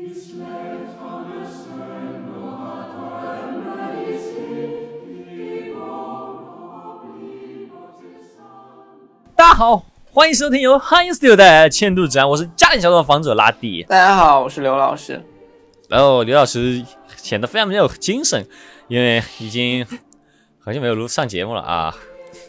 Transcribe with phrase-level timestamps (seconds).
[0.00, 0.06] 大
[9.48, 13.82] 家好，欢迎收听由 h i n Studio 带来的《千度之安》，我是家庭小的房主拉蒂。
[13.82, 15.22] 大家好，我是刘老师。
[15.90, 16.82] 然后刘老师
[17.16, 18.48] 显得非常没有精神，
[18.88, 19.86] 因为已经
[20.60, 21.94] 好久没有录上节目了啊。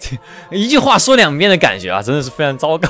[0.52, 2.88] 一句话说两遍的感觉啊，真的是非常糟糕。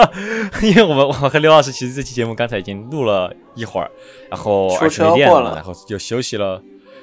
[0.62, 3.90] 因为我们我和刘老师其实这期节目刚才已经录了一会儿，
[4.30, 6.62] 然后出车祸了，然后就休息了，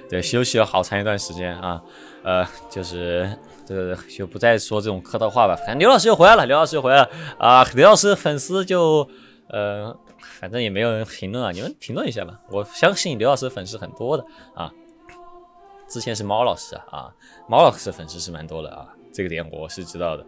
[0.10, 1.82] 对，休息了好长一段时间啊。
[2.22, 3.32] 呃，就是
[3.66, 5.56] 这个就不再说这种客套话吧。
[5.56, 7.66] 反正刘老师又回来了，刘老师又回来了啊。
[7.74, 9.10] 刘老师粉丝就
[9.48, 9.96] 呃，
[10.40, 12.34] 反正也没有人评论啊，你们评论一下吧。
[12.52, 14.70] 我相信刘老师粉丝很多的啊。
[15.88, 17.10] 之前是猫老师啊，
[17.48, 18.86] 猫老师粉丝是蛮多的啊。
[19.20, 20.26] 这个点我是知道的。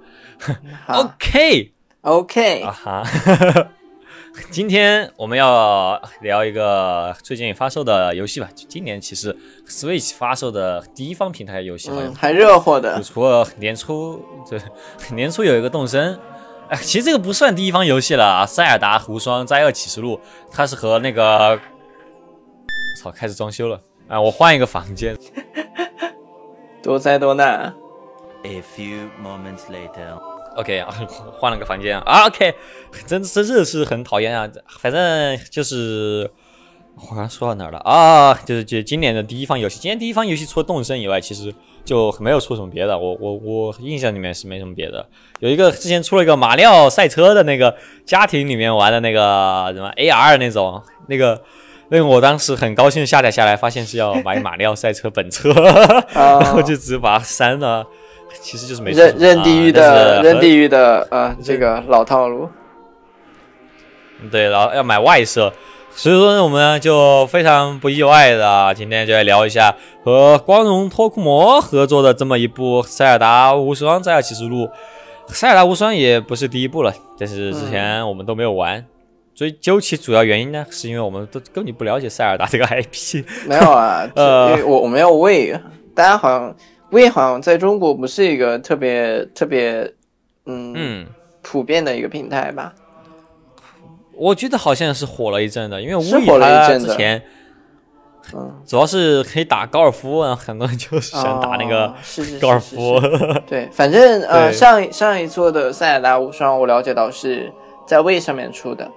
[0.88, 3.04] OK，OK 啊哈。
[4.52, 8.50] 今天我们要聊一个最近发售的游戏吧。
[8.54, 9.34] 今年其实
[9.66, 13.02] Switch 发售的第一方平台游戏好像还热火的。
[13.02, 14.60] 除了年初，对
[15.16, 16.20] 年初有一个动森，
[16.68, 18.46] 哎，其实这个不算第一方游戏了啊。
[18.46, 20.20] 塞尔达无双灾厄启示录，
[20.52, 21.58] 它是和那个，
[23.02, 24.20] 操，开始装修了啊！
[24.20, 25.18] 我换一个房间，
[26.84, 27.74] 多灾多难。
[28.44, 30.20] A few moments later.
[30.56, 30.94] OK 啊，
[31.40, 32.28] 换了个房间啊。
[32.28, 32.54] OK，
[33.06, 34.50] 真真的是很讨厌啊。
[34.80, 36.30] 反正就是
[37.10, 38.34] 我刚说到哪儿了啊？
[38.46, 41.54] 就是就今年的第一方游戏，今年第一方游戏除了动森以外，其实
[41.86, 42.98] 就没有出什么别的。
[42.98, 45.08] 我我我印象里面是没什么别的。
[45.40, 51.42] 有一个之前出了一个马里奥赛车的那个家庭里面玩的那个什么 AR 那种那个
[51.90, 55.54] 那个，我当时很高兴下载下来，发现是要买马里奥赛车本车，
[56.14, 57.86] 然后就直接把它删了。
[58.40, 62.50] 其实就是没认认地狱的认地狱的呃这个老套路，
[64.32, 65.52] 对，然后要买外设，
[65.92, 74.66] 所以说呢，我们就非常不意外的，今天就来聊一下和光荣脱库摩合作的这么一部《塞尔达无双：塞尔启示录》。
[75.28, 78.84] 塞尔达无双也不是第一部了，但是之前我们都没有玩，
[79.34, 83.24] 所以究其主要原因呢，是因为我们都根本不了解塞尔达这个 IP。
[83.48, 85.54] 没有啊， 呃，我我没有喂，
[85.94, 86.56] 大家好像。
[86.92, 89.82] 胃好像在中国不是一个特别特别，
[90.46, 91.08] 嗯嗯，
[91.42, 92.74] 普遍的一个平台吧？
[94.14, 97.24] 我觉得好像是火了一阵的，因为胃它之前，
[98.34, 101.92] 嗯，主要是可以打高尔夫，然后很多人就想打那个
[102.40, 103.00] 高尔夫。
[103.48, 107.52] 对，反正呃，上上一座的塞尔达无双，我了解到是
[107.88, 108.92] 在胃上面出的。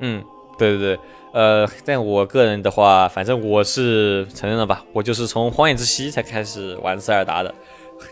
[0.00, 0.22] 嗯，
[0.56, 1.00] 对对对。
[1.34, 7.52] 呃，但我个人的话，反正我是承认了吧，我就是从荒野之息才开始玩塞尔达的，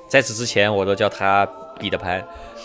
[0.09, 1.47] 在此之前我都叫他
[1.79, 2.19] 彼得潘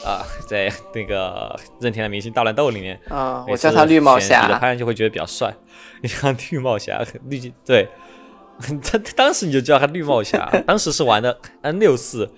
[0.03, 5.53] 啊，在那个任天堂明星大乱斗里面啊，我叫他绿帽侠，彼得潘就会觉得比较帅，
[6.01, 7.87] 你看绿帽侠绿对，
[8.83, 12.31] 他当时你就叫他绿帽侠，当时是玩的 N 六四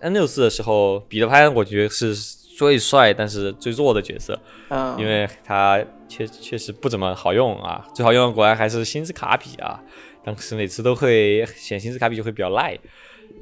[0.00, 2.12] N 六四的时候，彼得潘我觉得是。
[2.54, 9.80] 最帅但是最弱的角色，嗯，因为他确确实不怎么好用啊，最好用的果然还是星之卡比啊，
[10.22, 12.78] 当时每次都会选星之卡比就会比较赖，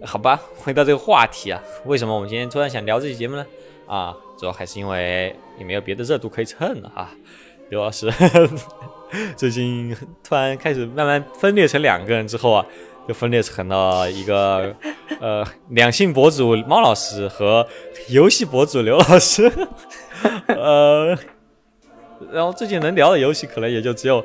[0.05, 3.45] 好吧，回到这个话题啊，为什么我们今天突然想聊这期节目呢？
[3.87, 7.11] 啊，主要还是因为也没有别的热度可以蹭了啊，
[7.71, 8.09] 刘老师
[9.37, 12.65] 最近突然开始慢慢分裂成两个人之后啊。
[13.09, 14.73] 就分裂成了一个
[15.21, 17.67] 呃，两性博主猫老师和
[18.09, 19.51] 游戏博主刘老师，
[20.47, 21.19] 呃，
[22.33, 24.25] 然后最近能聊的游戏可能也就只有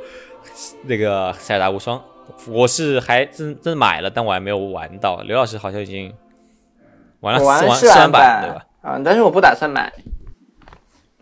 [0.83, 1.97] 那个《塞尔达无双》，
[2.47, 5.21] 我是还真真买了，但我还没有玩到。
[5.21, 6.13] 刘老师好像已经
[7.21, 7.39] 玩了
[7.73, 8.65] 试玩版，对吧？
[8.81, 9.91] 啊，但是我不打算买，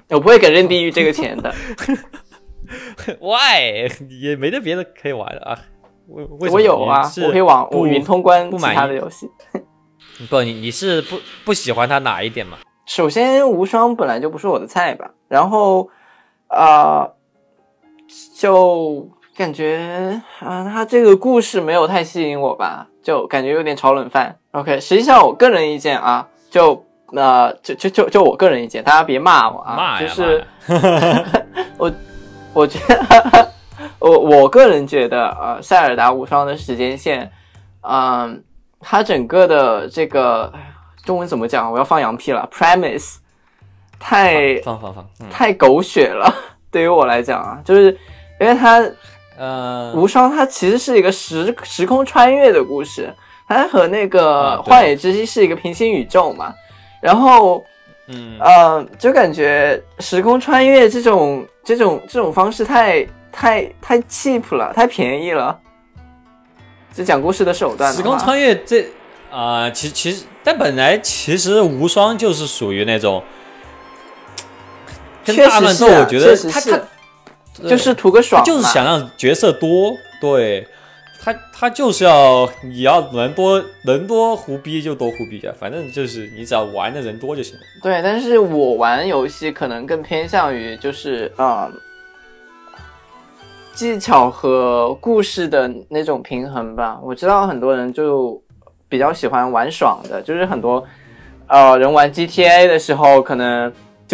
[0.09, 1.53] 我不会给任地狱这个钱的。
[3.19, 3.89] Why？
[4.21, 5.59] 也没得别的可以玩啊。
[6.07, 9.29] 我我有啊，我可以网我云通关其他的游戏。
[10.29, 12.57] 不，你你是不不喜欢它哪一点嘛？
[12.85, 15.11] 首先，无双本来就不是我的菜吧。
[15.29, 15.89] 然后，
[16.53, 17.09] 啊，
[18.37, 24.37] 就感觉啊，他这个故事没有太吸引我吧，就感觉有点炒冷饭。
[24.51, 30.45] OK，实际上我个人意见啊，就呃，就就就就我个人意见，大家别骂我啊，就是
[31.77, 31.91] 我
[32.53, 33.49] 我觉得。
[33.99, 37.31] 我我个人觉得，呃，塞尔达无双的时间线，
[37.81, 38.43] 嗯，
[38.79, 40.51] 它整个的这个
[41.05, 41.71] 中文怎么讲？
[41.71, 43.15] 我要放羊屁了，premise
[44.03, 46.33] 太放放放太狗血了。
[46.69, 47.97] 对于我来讲啊，就是
[48.39, 48.83] 因为它，
[49.37, 53.13] 呃，无双它其实是一个时时空穿越的故事，
[53.47, 56.53] 它和那个幻野之息是一个平行宇宙嘛。
[57.01, 57.63] 然后，
[58.07, 63.07] 嗯，呃，就感觉时空穿越这种这种这种方式太。
[63.35, 65.59] 太太 cheap 了，太便宜了。
[66.93, 68.85] 这讲故事的手段的，时空穿越这
[69.31, 73.23] 啊、其其实，但本来其实无双就是属于那种
[75.25, 80.67] 跟确大乱斗，实是啊我觉得他他就是图个爽，就是想让角色多，对
[81.23, 87.61] 他他就是要你要人多人多胡逼就多胡逼啊，反正就是你只要玩的人多就行了。
[87.81, 91.71] 对，但是我玩游戏可能更偏向于就是呃
[93.73, 96.99] 技巧和故事的那种平衡吧。
[97.01, 98.41] 我知道很多人就
[98.89, 100.83] 比较喜欢玩爽的，就是很多
[101.47, 103.71] 呃人玩 GTA 的时候，可能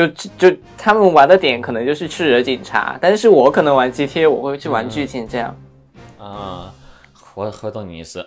[0.07, 5.53] 就就他们玩的点可能就是去惹警察，但是我可能玩 GTA 我会去玩剧情这样。
[6.17, 6.73] 啊，
[7.35, 8.25] 我我懂你意思，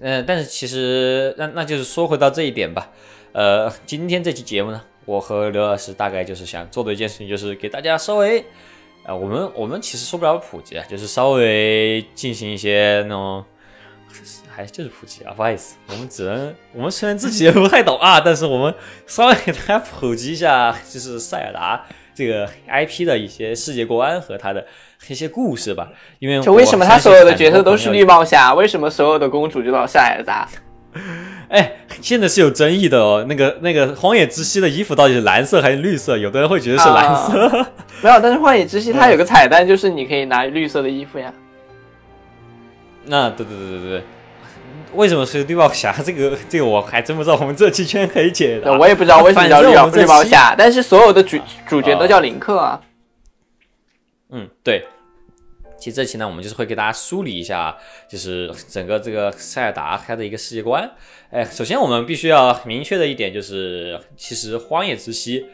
[0.00, 2.88] 嗯， 但是其实那那就是说回到这一点吧，
[3.32, 8.40] 呃，今天这期节目呢，我和刘老师大概就是想做的一件事情，就是给大家稍微，
[9.04, 13.44] 啊、我们我们其实说不了普及啊，就是稍微进行一些那种。
[14.54, 18.74] 还就是普及啊，不好意思，我们只能，我们虽然自己也不太懂啊，但是我们
[19.06, 24.66] 稍微给大家普及一下，就是塞尔达这个 IP 的一些世界观和它的
[25.08, 25.88] 一些故事吧。
[26.18, 28.52] 因为就为什么他所有的角色都是绿帽侠？
[28.54, 30.48] 为什么所有的公主就到塞尔达？
[31.48, 33.24] 哎，现在是有争议的哦。
[33.28, 36.18] 那个那个荒野之息的衣服到底是蓝色还是绿色？
[36.18, 37.48] 有的人会觉得是蓝色。
[38.02, 41.32] 没有，但是荒野之息它有个彩蛋，就是你可以拿绿色的衣服呀。
[43.04, 44.02] 那对对对对对，
[44.94, 45.92] 为什么是绿帽侠？
[46.04, 48.72] 这个 这个我还真不知道，我们这期居然可以解答。
[48.72, 51.38] 我也不知道为什么叫绿帽绿帽侠，但是所有的主
[51.68, 52.80] 主角都叫林克啊。
[54.30, 54.86] 嗯，对。
[55.78, 57.74] 其实这期呢，我们就是会给大家梳理一下，
[58.06, 60.90] 就是整个这个塞尔达它的一个世界观。
[61.30, 65.46] 哎，首先我们必须要明确的一点就是，其实荒野之息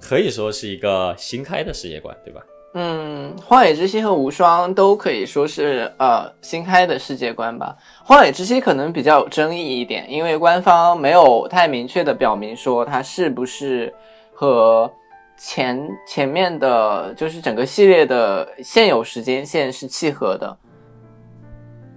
[0.00, 2.42] 可以说是一个新开的世界观，对吧？
[2.74, 7.76] 嗯，荒野之息和无双都可以说是呃新开的世界观吧。
[8.04, 13.92] 荒野之息可能比较有争议一点，因为官方没有太明确的表明说它是不是
[14.32, 14.88] 和
[15.36, 20.56] 前前面的，就是整个系列的现有时间线是契合的。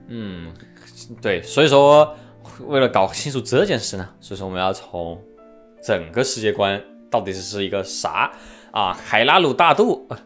[0.07, 0.51] 嗯，
[1.21, 2.15] 对，所以说
[2.65, 5.21] 为了搞清楚这件事呢，所以说我们要从
[5.85, 6.81] 整个世界观
[7.11, 8.31] 到底是一个啥
[8.73, 8.97] 啊？
[9.05, 10.17] 海拉鲁大陆，呃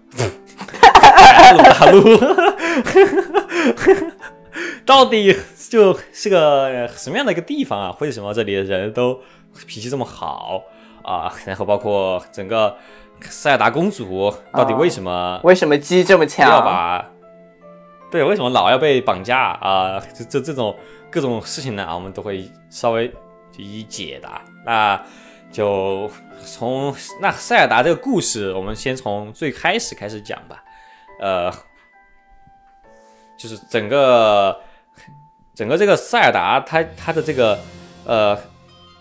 [1.04, 2.18] 海拉鲁大陆
[4.86, 5.36] 到底
[5.70, 7.96] 就是个什么样的一个地方啊？
[8.00, 9.20] 为什么这里的人都
[9.68, 10.64] 脾气这么好
[11.04, 11.34] 啊？
[11.46, 12.74] 然后包括整个
[13.22, 16.66] 塞尔达公主到底为什么为什么鸡这么强要强？
[16.66, 17.06] 把
[18.10, 20.02] 对为什么老要被绑架啊？
[20.18, 20.74] 这这这种
[21.12, 23.14] 各种事情呢，啊，我们都会稍微
[23.58, 24.42] 一一解答。
[24.66, 25.04] 那
[25.52, 26.10] 就
[26.46, 30.64] 从那塞尔达这个故事，我们先从最开始开始讲吧。
[31.20, 31.52] 呃，
[33.38, 34.62] 就是整个
[35.56, 37.60] 整个这个塞尔达，它它的这个
[38.06, 38.38] 呃，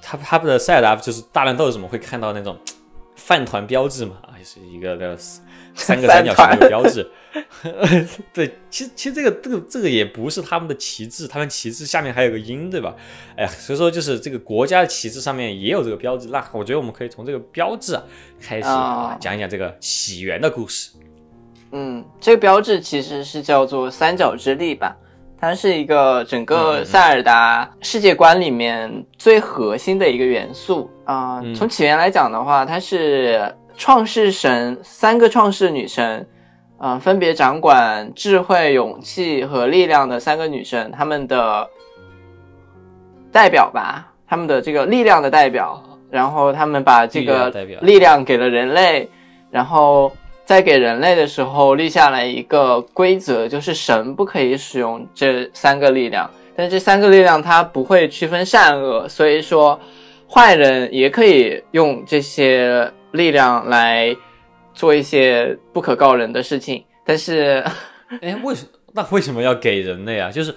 [0.00, 2.58] 它它的塞尔达就是大乱斗怎么会看到那种
[3.16, 5.18] 饭团标志嘛，啊，就是一个那个
[5.76, 7.08] 三个三角形的标志。
[8.32, 12.94] 对，其实其实这个这个这个也不是他们的旗帜，他们旗帜下面还有个鹰，对吧？
[13.36, 16.28] 哎呀，所以说就是这个国家的旗帜上面也有这个标志。
[16.28, 18.02] 那我觉得我们可以从这个标志啊
[18.40, 18.68] 开始
[19.20, 20.92] 讲一讲这个起源的故事。
[21.72, 24.96] 嗯，这个标志其实是叫做三角之力吧，
[25.38, 36.26] 它是一个整嗯个嗯塞尔达世界观里面最核心的一个元素啊、嗯从起源来讲的话，它是创世神三个创世女神，
[36.78, 41.68] 嗯、分别掌管智慧、勇气和力量的三个女神，她们的
[43.30, 47.50] 代表吧，她们的这个力量的代表，然后他们把这个
[47.82, 49.08] 力量给了人类，
[49.50, 50.10] 然后
[50.44, 59.78] 在给人类的时候立下来一个规则，就是神不可以使用这三个力量，但这三个力量它不会区分善恶，所以说
[60.28, 64.16] 坏人也可以用这些力量来
[64.74, 67.64] 做一些不可告人的事情，但是
[68.20, 70.30] 哎，为什那为什么要给人类啊？
[70.30, 70.54] 就是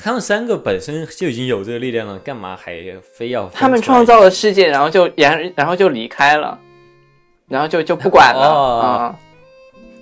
[0.00, 2.72] 他们三个本身就已经有这个力量了，干嘛还
[3.16, 6.58] 非要他们创造了世界，然后就然然后就离开了，
[7.48, 8.48] 然后就就不管了。
[8.48, 8.80] 哦。
[8.80, 9.18] 啊、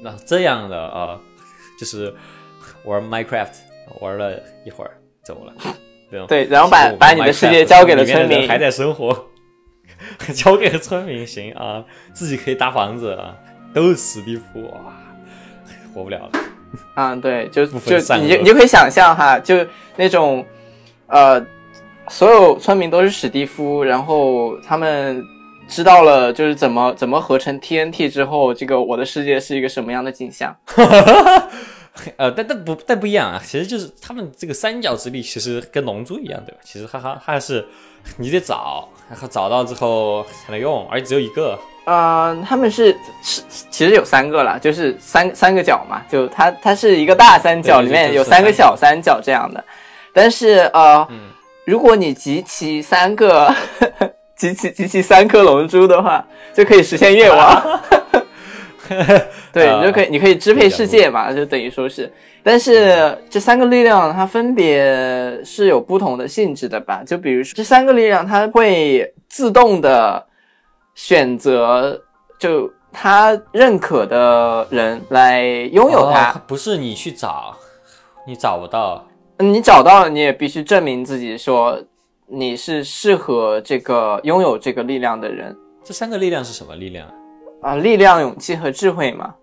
[0.02, 1.18] 那这样的啊，
[1.78, 2.14] 就是
[2.84, 3.48] 玩 Minecraft
[4.00, 4.90] 玩了一会儿
[5.24, 5.54] 走了，
[6.28, 9.26] 对，然后把把你的世界交给了村民，还在生活，
[10.34, 13.34] 交给村民行啊，自己可以搭房子啊，
[13.74, 14.92] 都是史蒂夫哇，
[15.94, 16.30] 活不了了。
[16.96, 20.44] 嗯， 对，就就你就你就可以想象哈，就那种，
[21.06, 21.44] 呃，
[22.08, 25.22] 所有村民都是史蒂夫，然后他们
[25.68, 30.54] 知道了就是怎么怎么合成 TNT 之后，这个我的世界是一个什么样的景象？
[32.18, 36.58] 呃，但但不但不一样啊，其实就是他们这个三角之力，其实跟龙珠一样，对吧？
[36.62, 37.66] 其实哈哈，它是
[38.16, 41.58] 你得找，然后找到之后才能用，而且只有一个。
[41.84, 49.64] 呃，他们是是其实有三个啦，就是三三个角嘛，就它它是一个大三角，里面有三个小三角这样的。
[50.12, 51.30] 但是呃，嗯
[51.64, 53.54] 如果你集齐三个
[54.34, 57.80] 集齐集齐三颗龙珠的话，就可以实现愿望。
[59.52, 62.12] 对，啊你就可以你可以支配世界嘛，就等于说是。
[62.42, 67.02] 但是这三个力量它分别是有不同的性质的吧？
[67.04, 70.24] 就比如说这三个力量，它会自动的
[70.94, 72.00] 选择
[72.38, 76.32] 就他认可的人来拥有它。
[76.32, 77.56] 哦不是你去找，
[78.26, 79.04] 你找不到。
[79.38, 81.78] 嗯你找到了，你也必须证明自己说
[82.26, 87.06] 你是适合这个拥有这个力量的人这三个力量是什么力量？
[87.66, 89.34] 啊、力量、勇气和智慧嘛。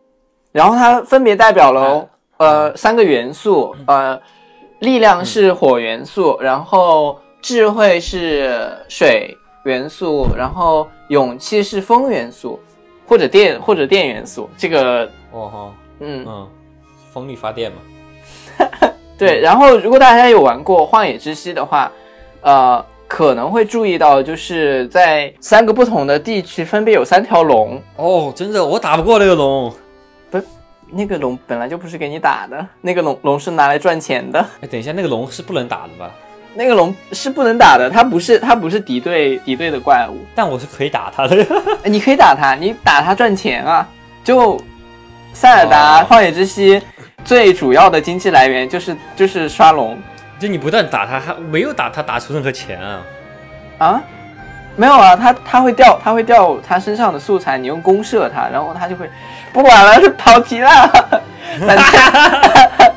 [0.54, 4.18] 然后它分别代表了呃三个元素，呃，
[4.80, 12.58] 力量是火元素，然后智慧是水元素，然后勇气是风元素，
[13.06, 14.50] 或者电或者电元素。
[14.58, 16.48] 这个哦哈，嗯嗯，
[17.12, 17.78] 风力发电嘛。
[19.18, 21.92] 对，然后如果大家有玩过《荒野之息》的话，
[22.42, 27.80] 呃，可能会注意到，就是在三个不同的地区，分别有三条龙。
[27.96, 29.72] 哦，真的，我打不过那个龙。
[30.32, 30.42] 不
[30.90, 34.40] 那个龙本来就不是给你打的，那个龙龙是拿来赚钱的。
[34.62, 36.10] 哎，等一下，那个龙是不能打的吧？
[36.56, 40.18] 那个龙是不能打的，它不是它不是敌对敌对的怪物。
[40.34, 41.46] 但我是可以打它的。
[41.84, 43.88] 哎 你可以打它，你打它赚钱啊！
[44.24, 44.60] 就
[45.34, 46.80] 塞尔达哦《荒野之息》
[47.24, 49.96] 最主要的经济来源就是就是刷龙
[50.44, 53.02] 就你不断打他，还没有打他打出任何钱啊。
[53.78, 54.02] 啊。
[54.76, 59.10] 没有啊，他他会掉，他会掉他身上的素材，你用弓射他，然后他就会
[59.54, 60.70] 不管了，是跑题了。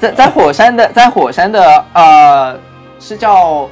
[0.00, 2.58] 在在火山的在火山的呃
[2.98, 3.68] 是叫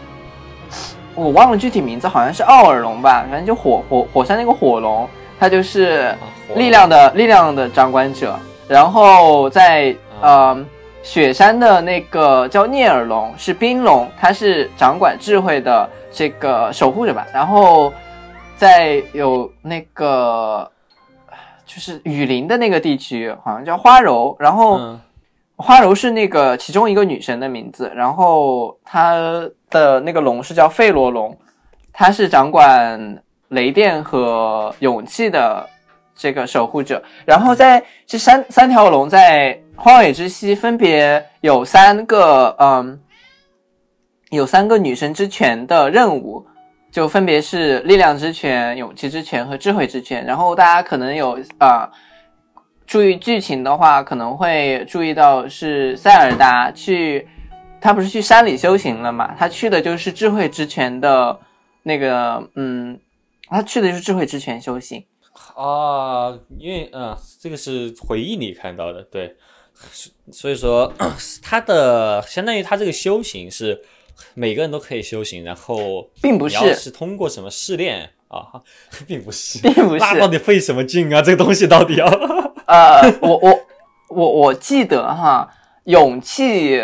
[1.15, 5.09] 我忘了具体名字，好像是奥尔龙吧，反正就火火火山那个火龙，
[5.41, 6.15] 他就是
[6.55, 8.39] 力量的力量的掌管者。
[8.69, 10.57] 然后在呃
[11.07, 17.25] 雪山的那个叫聂耳龙是冰龙，它是掌管智慧的这个守护者吧。
[17.33, 17.93] 然后
[18.57, 20.69] 在有那个
[21.65, 24.79] 就是雨林的那个地区，好像叫花柔，然后。
[24.79, 25.01] 嗯，
[25.59, 29.15] 花柔是那个其中一个女神的名字，然后她
[29.71, 31.35] 的那个龙是叫费罗龙，
[31.95, 35.67] 它是掌管雷电和勇气的
[36.15, 37.03] 这个守护者。
[37.25, 43.01] 然后在这三三条龙在荒野之息分别有三个嗯，
[44.31, 46.47] 有三个女神之泉的任务，
[46.91, 50.25] 就分别是力量之泉、勇气之泉和智慧之泉。
[50.25, 51.91] 然后大家可能有啊。
[51.91, 51.93] 呃
[52.87, 57.27] 注意剧情的话，可能会注意到是塞尔达去，
[57.81, 59.35] 他不是去山里修行了嘛？
[59.37, 61.37] 他去的就是智慧之泉的
[61.83, 62.97] 那个，嗯，
[63.49, 65.05] 他去的就是智慧之泉修行。
[65.57, 66.31] 啊，
[66.61, 69.35] 因为嗯，这个是回忆里看到的，对，
[69.93, 70.93] 所所以说
[71.43, 73.81] 他的相当于他这个修行是
[74.35, 78.61] 每个人都可以修行，然后并不是是通过什么试炼啊，
[79.07, 81.21] 并不是，并不是那到底费什么劲啊？
[81.21, 82.07] 这个东西到底要
[82.67, 83.59] 呃，我我
[84.09, 85.49] 我我记得哈，
[85.85, 86.81] 勇气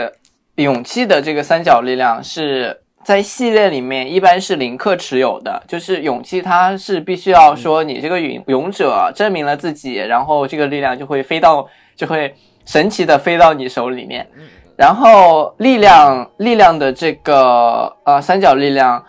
[0.57, 12.33] 勇气的这个三角力量是在系列里面一般是林克持有的，就是勇气它是必须要说你这个勇勇者证明了自己，然后这个力量就会飞到就会
[12.65, 14.29] 神奇的飞到你手里面，
[14.77, 19.05] 然后力量力量的这个呃三角力量，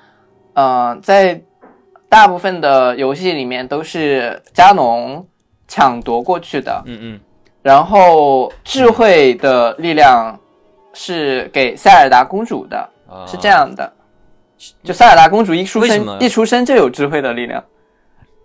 [0.54, 1.42] 呃在
[2.10, 5.26] 大部分的游戏里面都是加农
[5.68, 7.20] 抢夺过去的，嗯嗯。
[7.62, 10.38] 然后智慧的力量
[10.94, 12.78] 是给塞尔达公主的，
[13.10, 13.92] 啊，是这样的。
[14.84, 17.64] 就塞尔达公主一出生一出生就有智慧的力量，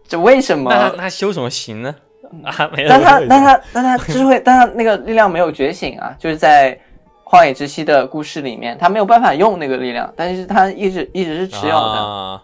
[0.06, 0.70] 这为什么？
[0.70, 1.94] 那他他修什么行呢？
[2.44, 6.78] 啊，没有，但他但他但他智慧， 但他那个力量没有觉醒啊，就是在
[7.24, 11.78] 荒野之息的故事里面，他没有办法用那个力量，但是他一直一直是持有的。
[11.78, 12.42] 啊。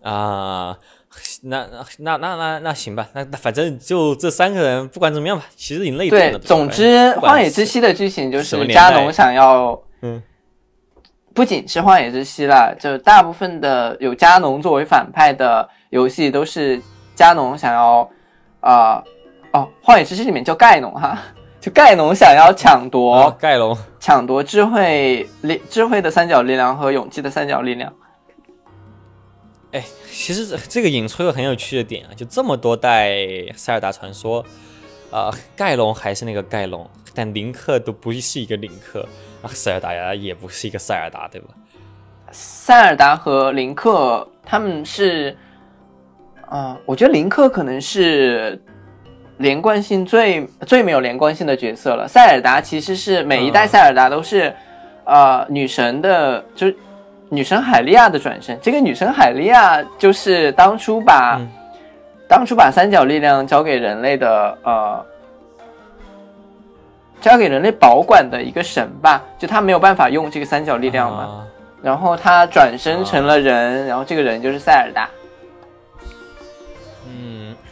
[0.00, 0.78] 啊，
[1.42, 1.66] 那
[1.98, 10.22] 那那那那行吧，那那反正就这三个人，不管怎么样吧，其实已经累对总之，荒野之息的剧情就是加农想要，嗯，
[11.34, 16.80] 不仅是荒野之息啦，就大部分的有加农作为反派的游戏都是
[17.14, 18.08] 加农想要，
[18.60, 19.02] 啊、
[19.52, 21.18] 哦，荒野之息里面叫盖农哈，
[21.60, 27.92] 就盖农想要抢夺、啊盖农抢夺智慧力智慧的三角力量和勇气的三角力量。
[29.72, 33.16] 哎，其实这这个引出一个很有趣的点啊，就这么多代
[33.54, 34.44] 塞尔达传说，
[35.10, 39.06] 啊、盖隆还是那个盖隆，但林克都不是一个林克，
[39.42, 41.48] 啊，塞尔达呀也不是一个塞尔达，对吧？
[42.30, 45.36] 塞尔达和林克他们是，
[46.50, 48.60] 啊、我觉得林克可能是
[49.38, 52.08] 连贯性最最没有连贯性的角色了。
[52.08, 54.54] 塞尔达其实是每一代嗯塞尔达都是，
[55.04, 56.76] 呃，女神的，就是
[57.28, 58.58] 女神海利亚的转身。
[58.62, 61.48] 这个女神海利亚就是当初把、嗯
[62.28, 65.04] 当初把三角力量交给人类的，呃。
[67.20, 71.46] 交给人类保管的一个神吧，就他没有办法用这个三角力量嘛，啊
[71.82, 75.08] 然后他转身成了人，然后这个人就是塞尔达。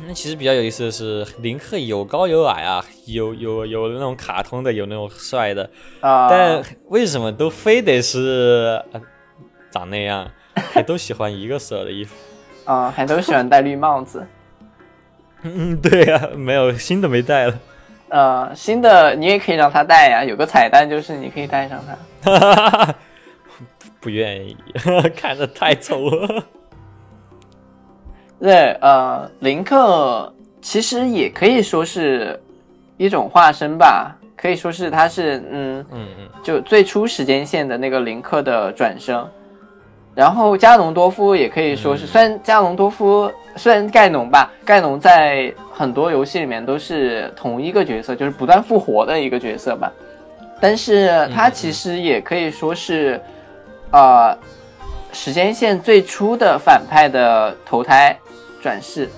[0.07, 5.69] 嗯，那其实比较有意思的是，林克有高有矮啊，有有有那种卡通的，有那种帅的，
[6.01, 9.01] 啊、但为什么都非得是、呃
[9.73, 10.31] 长那样，
[10.73, 12.15] 还都喜欢一个色的衣服？
[12.65, 14.27] 啊、还都喜欢戴绿帽子。
[15.43, 17.59] 嗯，对呀、没有新的没戴了。
[18.09, 21.83] 呃，新的你也可以让他戴呀，有个彩蛋就是你可以戴上
[22.23, 22.95] 它。
[24.01, 24.57] 不愿意，
[25.17, 26.45] 看着太丑了。
[28.39, 32.39] 对，呃，林克其实也可以说是
[32.97, 39.27] 一种化身吧，可以说是他是嗯，嗯嗯，就最初时间线的那个林克的转生。
[40.15, 49.93] 然后加农多夫也可以说是，虽然加农多夫虽然盖农吧，盖农在很多游戏里面都是同一个角色，就是不断复活的一个角色吧，
[50.59, 53.21] 但是他其实也可以说是，
[53.91, 54.35] 呃，
[55.13, 58.19] 时间线最初的反派的投胎
[58.67, 59.09] 转世。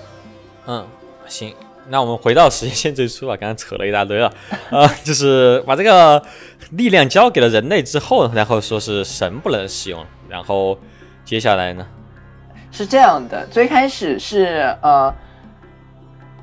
[0.67, 0.85] 嗯，
[1.25, 1.55] 行，
[1.87, 4.31] 那我们回到时间线最初吧，刚刚扯了一大堆了，
[4.69, 6.23] 啊、就是把这个
[6.73, 10.77] 力量交给了人类之后，然后说是神不能使用，然后
[11.25, 11.87] 接下来呢？
[12.71, 15.11] 是这样的，最开始是呃，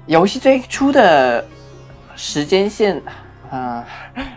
[0.06, 1.46] 游戏最初的
[2.16, 3.00] 时间线，
[3.48, 3.86] 啊、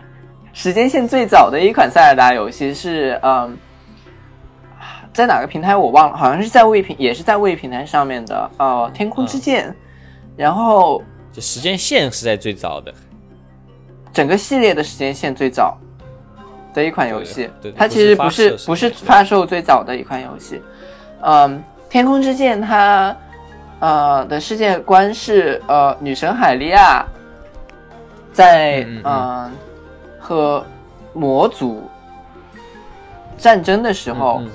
[0.54, 3.58] 时间线最早的一款塞尔达游戏是嗯、
[5.12, 9.74] 在哪个平台我忘了，好像是在卫平，也是在卫平台上面的，呃，天空之剑。
[10.36, 12.94] 然后就时间线是在最早的，
[14.12, 15.76] 整个系列的时间线最早
[16.72, 20.62] 的一款游戏对对，它其实不是不是发售最早的一款游戏。
[21.20, 23.14] 嗯，天空之剑它
[23.80, 27.04] 呃的世界观是呃女神海利亚
[28.32, 29.50] 在嗯嗯呃
[30.18, 30.64] 和
[31.12, 31.82] 魔族
[33.36, 34.50] 战争的时候，嗯嗯，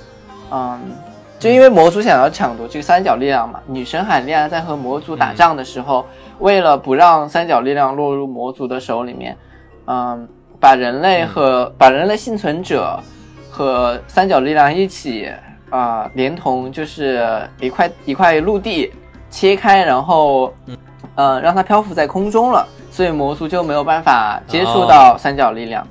[1.38, 6.06] 就因为魔族想要抢夺这个三角力量嘛，女神海莉亚在和魔族打仗的时候，
[6.40, 9.38] 为了不让三角力量落入魔族的手里面，
[9.86, 10.28] 嗯，
[10.60, 12.98] 把人类和、把人类幸存者
[13.52, 15.30] 和三角力量一起
[15.70, 17.28] 啊、连同就是
[17.60, 18.92] 一块一块陆地
[19.30, 20.54] 切开，然后
[21.16, 25.86] 呃让它漂浮在空中了，所以魔族就没有办法接触到三角力量。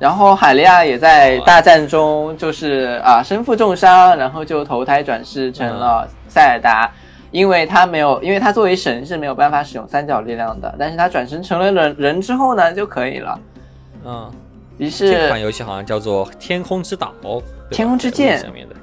[0.00, 6.90] 然后海利亚也在大战中就是啊身负重伤，然后就投胎转世成了塞尔达，
[7.30, 13.38] 因为他没有，因为他作为神是没有办法使用三角力量的，但是他转生成了人人之后呢就可以了。
[14.06, 14.32] 嗯，
[14.78, 17.12] 于是这款游戏好像叫做《天空之岛》，
[17.70, 18.38] 天空之剑。
[18.38, 18.74] 上面的。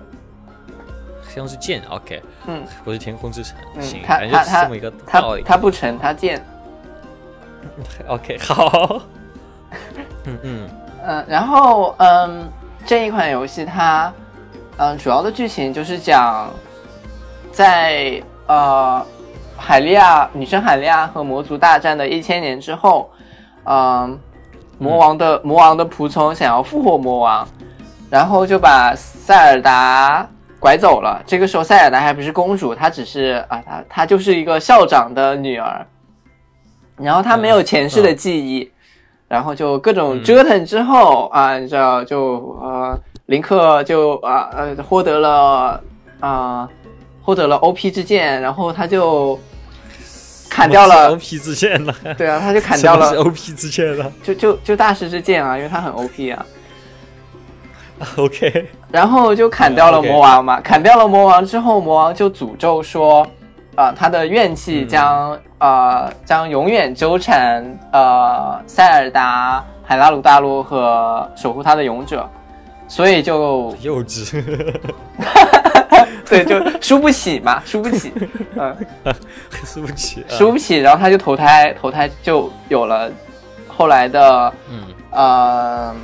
[1.33, 2.63] 天空之剑，OK，嗯。
[2.83, 5.41] 不是天空之城，嗯行，他他这么一个他道理。
[5.43, 6.39] 他不成，他剑。
[8.07, 9.01] OK，好，
[10.25, 10.69] 嗯嗯
[11.09, 12.45] 嗯，然后嗯，
[12.85, 14.11] 这一款游戏它
[14.75, 16.49] 嗯主要的剧情就是讲
[17.49, 19.01] 在呃
[19.55, 23.09] 海利亚女神海利亚和魔族大战的一千年之后，
[23.63, 24.19] 嗯，
[24.77, 27.47] 魔王的、魔王的仆从想要复活魔王，
[28.09, 30.27] 然后就把塞尔达
[30.59, 31.23] 拐走了。
[31.25, 35.87] 这个时候塞尔达还不是公主，她只是啊，她她就是一个校长的女儿，
[36.97, 38.69] 然后她没有前世的记忆。
[39.27, 45.81] 然后就各种折腾之后、啊，你知道就呃，林克就啊呃获得了
[46.19, 46.67] 啊、
[47.21, 49.37] 获得了 OP 之剑，然后他就
[50.49, 56.45] 砍掉了，OP 之剑了，对啊，他就砍掉了，OP 之剑了就就就大师之剑啊，因为他很 OP 啊，，
[58.17, 63.27] OK，然后就砍掉了魔王嘛，砍掉了魔王之后，魔王就诅咒说，
[63.75, 64.87] 啊、他的怨气嗯。
[64.87, 72.27] 将、呃将永远纠缠呃塞尔达、海拉鲁大陆和守护他的勇者，
[72.87, 74.43] 所以就幼稚，
[76.29, 78.11] 对就输不起嘛，输不起，
[78.55, 78.75] 嗯、
[79.65, 80.29] 输不起，啊。
[80.29, 83.09] 输不起，然后他就投胎，投胎就有了
[83.67, 85.95] 后来的嗯，呃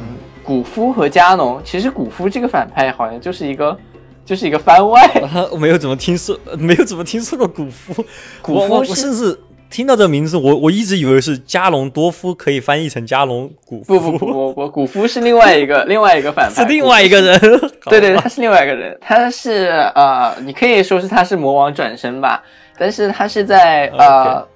[0.44, 1.62] 古夫和加农。
[1.64, 3.78] 其实古夫这个反派好像就是一个
[4.26, 5.02] 就是一个番外。
[5.34, 7.94] 啊我没有怎么听说，没有怎么听说过古夫，
[8.42, 17.40] 古夫我我甚至听到这名字，我我一直以为是加隆多夫，可以翻译成加隆古夫，不不不不不，古夫是另外一个 另外一个反派，是另外一个人。
[17.86, 22.44] 对对，他是另外一个人，他是呃，你可以说是他是魔王转身吧，
[22.78, 24.48] 但是他是在呃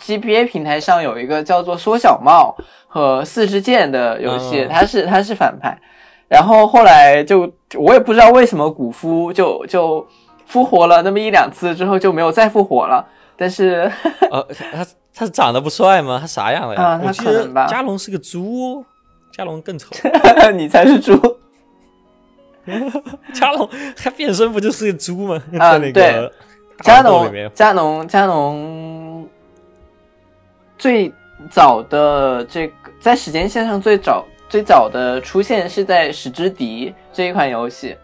[0.00, 5.76] GBA 平台上有一个叫做缩小帽和四支箭的游戏，嗯他是他是反派，
[6.28, 10.06] 然后后来就我也不知道为什么古夫就就
[10.46, 13.04] 复活了那么一两次之后就没有再复活了，
[13.36, 13.90] 但是
[14.30, 16.18] 呃，他他长得不帅吗？
[16.20, 16.82] 他啥样的呀？
[16.82, 18.84] 啊他我记得可能吧加隆是个猪哦，
[19.32, 19.88] 加隆更丑。
[20.54, 21.18] 你才是猪。
[23.34, 25.42] 加隆他变身不就是个猪吗？
[25.58, 26.32] 啊对个
[26.82, 29.28] 加大乱斗里面农，加农，加农
[30.78, 31.12] 最
[31.50, 37.96] 早的这个在时间线上最早最早的出现是在《使之敌》这一款游戏，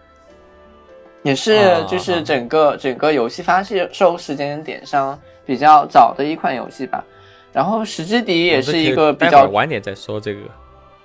[1.23, 7.05] 也是啊就是整个、整个游戏发售时间点上比较早的一款游戏吧。
[7.53, 10.41] 然后《使之敌》也是一个比较晚点再说这个。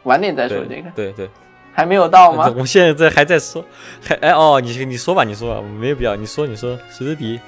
[0.05, 1.29] 晚点再说这个，对对，
[1.71, 2.65] 还没有到吗 我？
[2.65, 3.63] 现在在还在说，
[4.03, 7.39] 还哎哦，你你说吧，你说吧，我没有必要，你说你说，史之迪，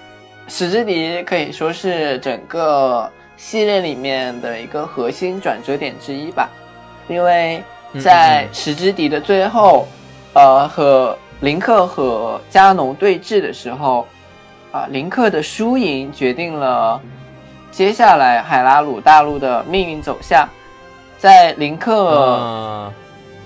[0.47, 6.47] 史之敌可以说是整个系列里面的一个核心转折点之一吧，
[7.07, 7.63] 因为
[7.99, 9.87] 在嗯嗯史之敌的最后，
[10.33, 14.05] 呃，和林克和加农对峙的时候，
[14.71, 16.99] 啊、林克的输赢决定了
[17.71, 20.47] 接下来海拉鲁大陆的命运走向。
[21.17, 22.93] 在林克、啊，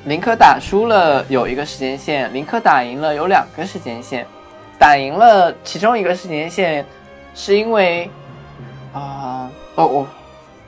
[0.06, 4.28] 林克打输了有一个时间线，林克打赢了有两个时间线，
[4.78, 6.86] 打赢了其中一个时间线，
[7.34, 8.10] 是因为
[8.94, 10.08] 啊、哦我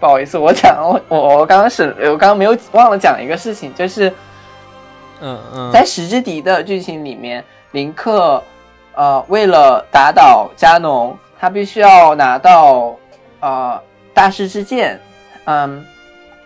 [0.04, 4.10] 不好意思，我讲我我我刚刚是我刚刚没有忘了讲一个事情，就是
[5.22, 8.44] 嗯嗯，在《十之敌》的剧情里面，林克
[8.96, 12.94] 呃为了打倒加农，他必须要拿到
[13.39, 13.82] 呃
[14.13, 15.00] 大师之剑，
[15.46, 15.86] 嗯。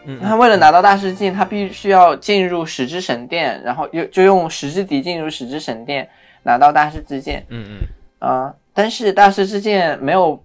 [0.05, 6.07] 嗯他为了拿到大师剑，他必须要进入十之神殿，然后又就用十之敌进入十之神殿，
[6.43, 7.43] 拿到大师之剑。
[7.49, 7.87] 嗯嗯。
[8.19, 10.39] 啊、但是大师之剑没有，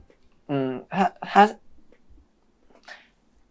[0.49, 1.51] 嗯，他他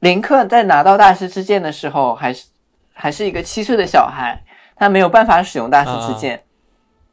[0.02, 2.46] 林克在拿到大师之剑的时候，还是
[2.94, 4.40] 还是一个七岁的小孩，
[4.76, 6.42] 他没有办法使用大师之剑。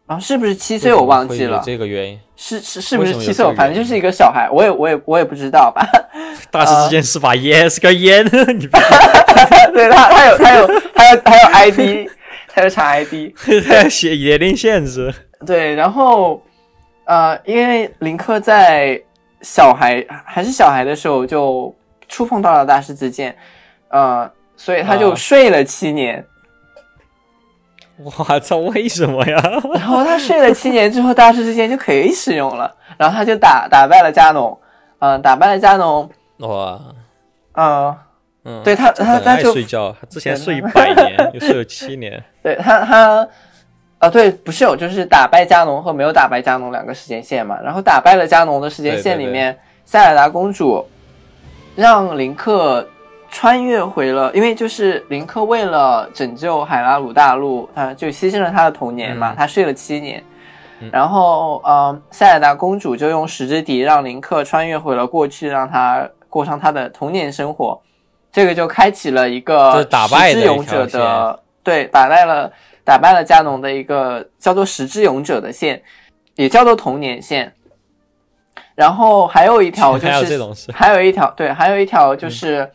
[0.07, 3.45] 然后是不是七岁我忘记了，这个原因，是是是不是七岁？
[3.55, 5.87] 反正就是一个小孩，我也我也我也不知道吧。
[6.51, 8.79] 大师之剑是把烟，是个烟，你不
[9.75, 12.09] 对他他有他有他有他有 ID，
[12.49, 13.83] 他有查 ID 他。
[13.83, 15.13] 要写年龄限制，
[15.45, 16.43] 对，然后
[17.05, 18.99] 呃，因为林克在
[19.43, 21.75] 小孩还是小孩的时候就
[22.09, 23.37] 触碰到了大师之剑，
[23.89, 26.25] 呃，所以他就啊睡了七年。
[27.97, 29.41] 我操，为什么呀？
[29.75, 32.75] 然后他睡了七年之后，大师之剑就可以使用了。
[32.97, 34.59] 然后他就打打败了加农，
[35.01, 36.81] 嗯、打败了加农，哇，
[37.53, 37.97] 呃，
[38.45, 43.29] 嗯，对他他他就睡觉，他之前睡一百年， 又睡了七年，对他他。
[43.99, 47.59] 啊，对，不是有就是打败加农和没有打败加农两个时间线嘛？
[47.61, 50.89] 然后打败了加农的时间线里面，塞尔达公主
[51.79, 52.85] 让林克
[53.31, 60.21] 穿越回了，因为就是林克为了拯救海拉鲁大陆，他就牺牲了他的童年嘛，嗯他睡了七年。
[60.81, 67.81] 嗯然后，呃，塞尔达公主就用十之笛让林克穿越回了过去，让他过上他的童年生活。
[68.33, 75.81] 这个就开启了一这个是打败的十之勇者的，对，打败了打败了加农的一个叫做十之勇者的线，
[76.35, 77.53] 也叫做童年线。
[78.79, 82.71] 然后还有一条就 还有是还有一条，对，还有一条就是，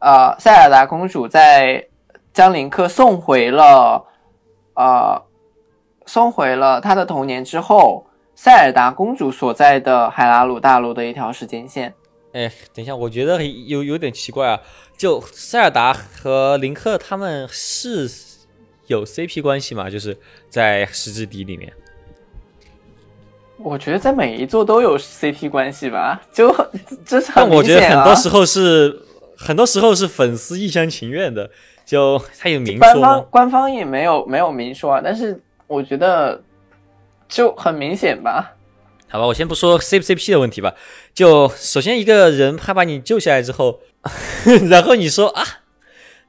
[0.00, 1.86] 呃，塞尔达公主在
[2.32, 4.04] 将林克送回了，
[4.74, 5.22] 呃，
[6.04, 11.94] 送回了他的童年之后，塞尔达公主所在的海拉鲁大陆的一条时间线。
[12.32, 14.58] 哎，等一下，我觉得有有点奇怪啊。
[14.96, 18.10] 就塞尔达和林克他们是
[18.88, 19.88] 有 CP 关系吗？
[19.88, 21.72] 就是在《十之敌》里面。
[23.62, 26.66] 我觉得在每一座都有 CP 关系吧，就很
[27.04, 27.80] 这是很但我觉得。
[27.88, 29.02] 很多时候是，
[29.36, 31.50] 很多时候是粉丝一厢情愿的。
[31.84, 33.12] 就他有明官说官？
[33.12, 36.40] 方官方也没有没有明说啊，但是我觉得
[37.28, 38.54] 就很明显吧。
[39.08, 40.74] 好吧，我先不说 C 不 CP 的问题吧。
[41.12, 43.80] 就首先一个人他把你救下来之后，
[44.70, 45.42] 然后你说啊，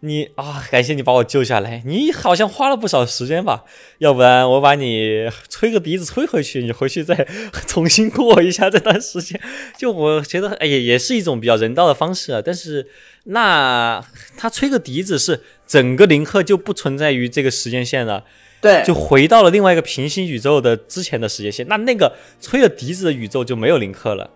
[0.03, 3.63] 你啊，感谢你把我救下来，你好像花了不少时间吧？
[3.99, 7.27] 要不然我把你吹个笛子吹回去，你回去再
[7.67, 9.39] 重新过一下这段时间。
[9.77, 12.41] 就我觉得，哎，也也是一种比较人道的方式啊。
[12.43, 12.87] 但是
[13.25, 14.03] 那
[14.35, 18.23] 他吹个笛子是整个林克就不存在于这个时间线了。
[18.59, 24.29] 对，就回到了另外一个平行宇宙的之前的时间线，那那个吹了笛子的宇宙就没有林克了。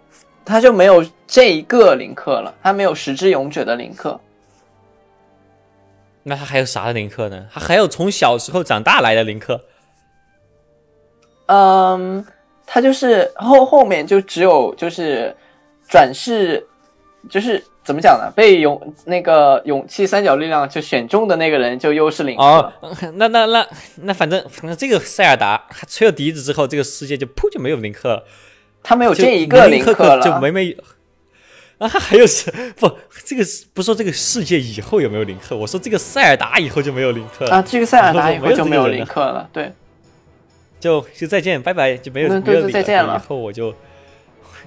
[0.46, 4.22] 他就没有这一个林克了，他没有十之勇者的林克。
[6.28, 7.46] 那他还有啥的林克呢？
[7.54, 9.64] 他还有从小时候长大来的林克。
[11.46, 12.26] 嗯，
[12.66, 15.36] 他就是后后面就只有就是
[15.88, 16.66] 转世，
[17.30, 18.32] 就是怎么讲呢？
[18.36, 22.44] 被勇那个勇气三角力量就选中的那个人就又是林克。
[22.44, 22.74] 哦，
[23.14, 28.24] 那那那那反正反正这个塞尔达他吹了笛子之后，这个世界就噗就没有林克了，
[28.82, 30.36] 他没有这一个林克了就。
[30.40, 30.76] 没没。
[31.78, 32.90] 啊，他还有是不？
[33.26, 39.72] 这个是不说这个世界以后有没有林克，我说这个塞尔达以后就没有林克了，啊，这个塞尔达以后就没有林克了，对，
[40.80, 43.74] 就就再见，拜拜，就没有没有再见了以后我就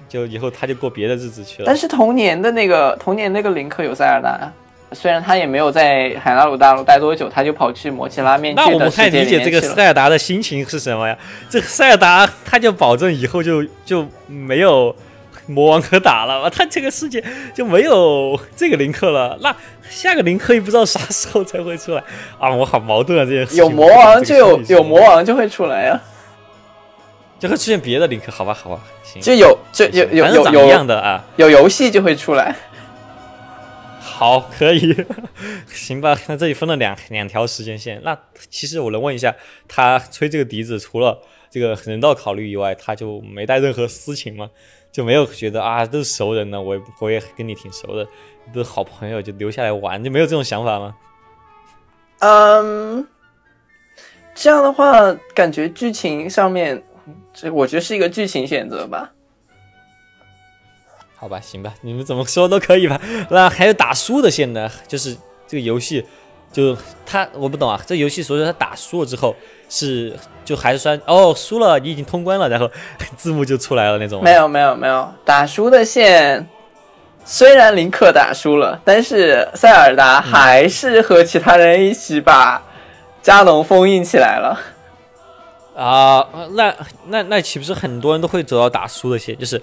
[0.07, 1.75] 就以后他就过别的日子去了但。
[1.75, 4.51] 是童年的那个童年那个林克有塞尔达，
[4.91, 9.61] 虽然他也没有在海拉鲁大陆待多久，他就跑去摩奇拉面那我不太理解这个。
[9.61, 11.17] 塞尔达的心情是什么呀？
[11.49, 14.95] 这个塞尔达他就保证以后就就没有
[15.49, 17.23] 魔王可打了，他这个世界
[17.55, 19.37] 就没有这个林克了。
[19.41, 19.55] 那
[19.89, 22.03] 下个林克也不知道啥时候才会出来
[22.39, 22.53] 啊！
[22.53, 23.55] 我好矛盾啊，这件事。
[23.55, 25.99] 有魔王就有有魔王就会出来呀、
[27.39, 31.25] 就会出现别的林克，好吧，好吧，行，就有就有有有一样的啊。
[31.37, 32.55] 有游戏就会出来。
[33.99, 34.95] 好，可以，
[35.73, 36.15] 行吧？
[36.27, 37.99] 那这里分了两两条时间线。
[38.03, 38.15] 那
[38.51, 39.33] 其实我能问一下，
[39.67, 44.49] 他吹这个笛子，除了这个人道考虑以外，他就没带任何私情吗？
[44.91, 48.07] 就没有觉得啊，都是熟人呢，我也我也跟你挺熟的，
[48.51, 50.95] 都是好朋友，就留下来玩，就没有这种想法吗？
[52.19, 53.07] 嗯，
[54.33, 56.83] 这样的话，感觉剧情上面，
[57.33, 59.11] 这我觉得是一个剧情选择吧。
[61.15, 62.99] 好吧，行吧，你们怎么说都可以吧。
[63.29, 65.15] 那还有打输的线呢，就是
[65.47, 66.03] 这个游戏，
[66.51, 69.35] 就他我不懂啊，这游戏所以说他打输了之后
[69.69, 72.69] 是就还是算哦输了，你已经通关了，然后
[73.15, 74.23] 字幕就出来了那种。
[74.23, 76.47] 没有没有没有，打输的线，
[77.23, 82.61] 虽然林克打输了，但是塞尔达还是和其他人一起把
[83.21, 84.59] 加农封印起来了。
[85.75, 86.75] 啊、那
[87.07, 89.37] 那那岂不是很多人都会走到打输的线？
[89.37, 89.61] 就是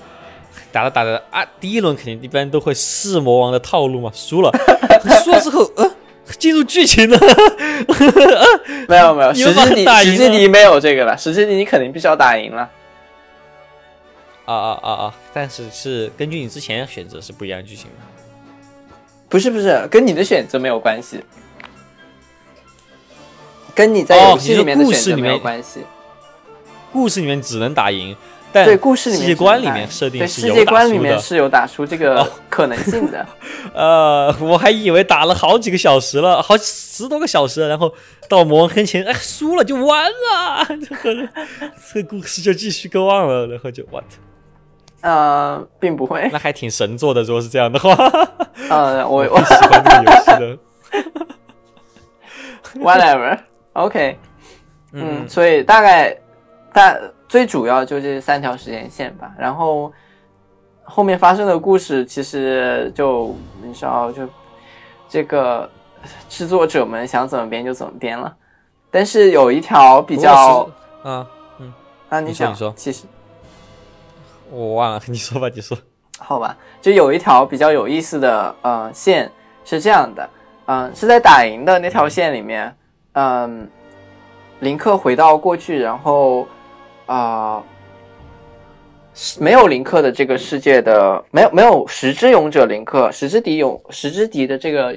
[0.72, 4.50] 打着打着啊，第一轮肯定一般都会试魔王的套路嘛，输了，
[5.22, 5.90] 输了之后，呃，
[6.38, 7.18] 进入剧情了，
[8.88, 12.68] 没有没有，你们把十之敌打赢了十之敌没有这个了，实际你你肯定必须要打赢了。
[14.44, 15.14] 啊啊啊啊！
[15.34, 17.90] 但是是根据你之前选择是不一样剧情的。
[19.28, 21.24] 不是不是，跟你的选择没有关系，
[23.74, 25.80] 跟你在哦游戏里面的选择没有关系。
[26.92, 28.16] 故事里面只能打赢，
[28.52, 30.98] 但对，故事里面世界观里面设定对世是有打界观里。
[30.98, 33.26] 面是有打输这个哦可能性的。
[33.74, 37.92] 呃，我还以为打了好几个小时了，好十多个小时了，然后
[38.28, 41.28] 到魔王跟前，哎，输了就完了，这 个
[41.92, 44.04] 这个故事就继续 go on 了，然后就 what？
[45.02, 46.28] 呃，并不会。
[46.32, 47.94] 那还挺神作的，如果是这样的话，
[48.70, 50.58] 呃，我我喜欢这个游戏的。
[52.80, 53.38] whatever
[53.72, 54.18] OK，
[54.92, 56.14] 嗯嗯，所以大概
[56.72, 56.94] 大
[57.28, 59.32] 最主要就这三条时间线吧。
[59.38, 59.92] 然后
[60.84, 64.28] 后面发生的故事其实就你知道，就
[65.08, 65.68] 这个
[66.28, 68.34] 制作者们想怎么编就怎么编了。
[68.90, 71.26] 但是有一条比较不过是啊，
[72.08, 73.04] 啊，你想，其实
[74.50, 75.76] 我忘了，你说吧，你说。
[76.18, 79.30] 好吧，就有一条比较有意思的呃线
[79.66, 80.30] 是这样的，
[80.64, 82.74] 嗯、是在打赢的那条线里面，
[83.12, 83.68] 嗯、
[84.60, 86.48] 林克回到过去，然后
[87.06, 87.62] 啊、
[89.38, 94.94] 没有林克的这个世界的没有没有十之勇者林克，十之敌勇十之敌的这个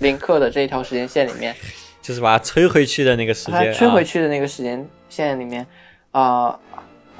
[0.00, 1.54] 林克的这一条时间线里面，
[2.02, 5.66] 就是把它吹回去的那个时间，吹回去的那个时间线里面，
[6.10, 6.58] 啊、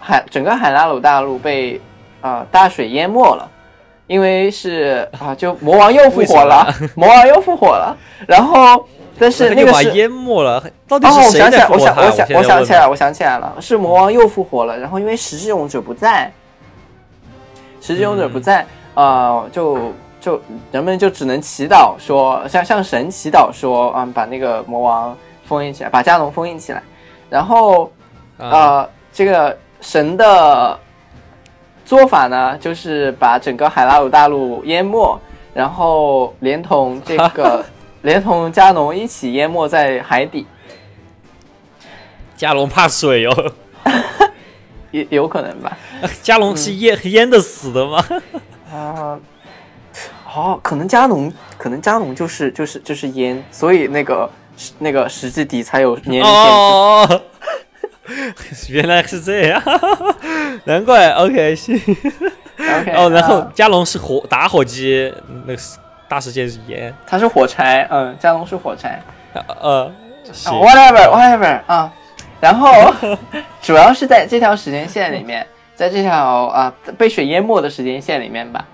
[0.00, 1.80] 海整个海拉鲁大陆被
[2.20, 3.50] 啊、大水淹没了，
[4.06, 8.86] 因为是啊、就魔王又复活了，魔王又复活了，然后
[9.18, 12.38] 但是那个是淹没了，到底哦，我是谁想起来，我想，在复活他？
[12.38, 14.76] 我想，起来，我想起来了，是魔王又复活了。
[14.76, 16.32] 然后因为十之勇者不在，
[17.80, 20.40] 十之勇者不在，呃，就就
[20.72, 26.82] 人们就只能祈祷说，向向神祈祷说，嗯，把那个魔王封印起来，把加农封印起来。
[27.30, 27.84] 然后
[28.38, 30.78] 啊，呃，这个神的
[31.84, 35.18] 做法呢，就是把整个海拉鲁大陆淹没，
[35.52, 37.64] 然后连同这个
[38.04, 40.46] 连同加农一起淹没在海底。
[42.36, 43.52] 加农怕水哦，
[44.92, 45.76] 也有可能吧。
[46.22, 48.04] 加农是淹淹的死的吗？
[48.70, 49.18] 啊、
[50.34, 54.30] 哦，可能加农，可能加农就是就是就是淹，所以那个
[54.80, 56.28] 那个十字底才有年龄限制。
[56.28, 57.22] 哦，
[58.68, 59.62] 原来是这样，
[60.64, 61.10] 难怪。
[61.12, 61.74] OK，行
[62.58, 65.10] ，OK，哦，然后啊加农是火打火机，
[65.46, 65.78] 那个是
[66.14, 69.02] 大事件是烟，它是火柴，嗯，加农是火柴。
[69.60, 69.92] 呃，
[70.32, 70.52] 行。
[70.60, 71.92] whatever whatever 啊，
[72.40, 72.70] 然后
[73.60, 78.64] 主要是在这条时间线里面，在这条啊、被水淹没的时间线里面吧，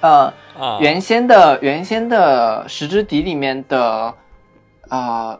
[0.00, 4.14] 呃，啊，原先的原先的石之笛里面的
[4.88, 5.38] 啊、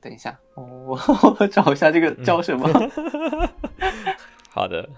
[0.00, 0.98] 等一下，哦我
[1.38, 2.66] 我找一下这个叫什么？
[4.48, 4.88] 好的，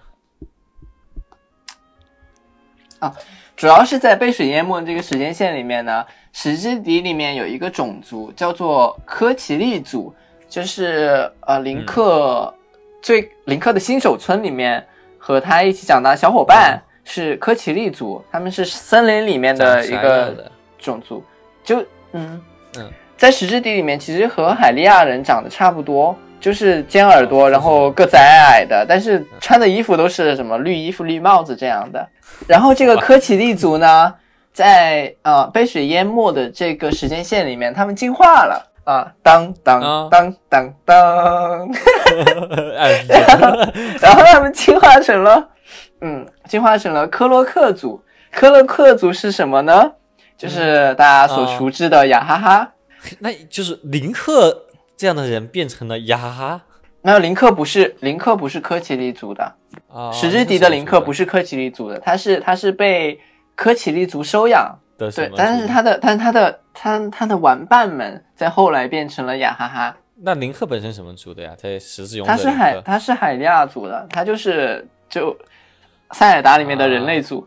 [3.61, 10.15] 主要是在被水淹没这个时间线里面呢，石之笛里面有一个种族叫做科奇利族，
[10.49, 12.55] 就是呃林克、
[13.03, 14.83] 最林克的新手村里面
[15.19, 21.23] 和他一起长大的小伙伴、是科奇利族，他们是森林里面的一个种族，
[21.63, 22.43] 就嗯。
[22.79, 26.17] 嗯，在石之笛里面其实和海利亚人长得差不多。
[26.41, 32.09] 就是尖耳朵，哦然后个子矮矮的，但是穿的衣服都是什么绿衣服、绿帽子这样的。
[32.47, 34.15] 然后这个科奇利族呢，
[34.53, 38.67] 在呃被水淹没的这个时间线里面，他们进化了。
[38.85, 40.09] 啊，当当啊。
[40.11, 41.71] 当当当，
[42.77, 43.05] 哎，
[44.01, 45.49] 然后他们进化成了，
[46.01, 48.03] 嗯，进化成了科洛克族。
[48.33, 49.93] 科洛克族是什么呢？
[50.37, 51.59] 就是大家所啊。
[51.59, 52.73] 熟知的雅哈哈。
[53.21, 54.65] 那就是林克
[54.97, 56.63] 这样的人变成了雅哈哈
[57.03, 59.55] 没有林克不是林克不是科奇利族的，
[59.93, 63.19] 啊，石之笛的林克不是是科奇利族的，他是他是被
[63.55, 64.79] 科奇利族收养。
[64.99, 71.55] 的什么，族但是他的，但是他的，他他的玩伴们在后来变成了雅哈哈，那林克本身什么族的呀？
[71.57, 75.35] 在十字勇他是海，他是海利亚族的，他就是就
[76.11, 77.43] 塞尔达里面的人类族。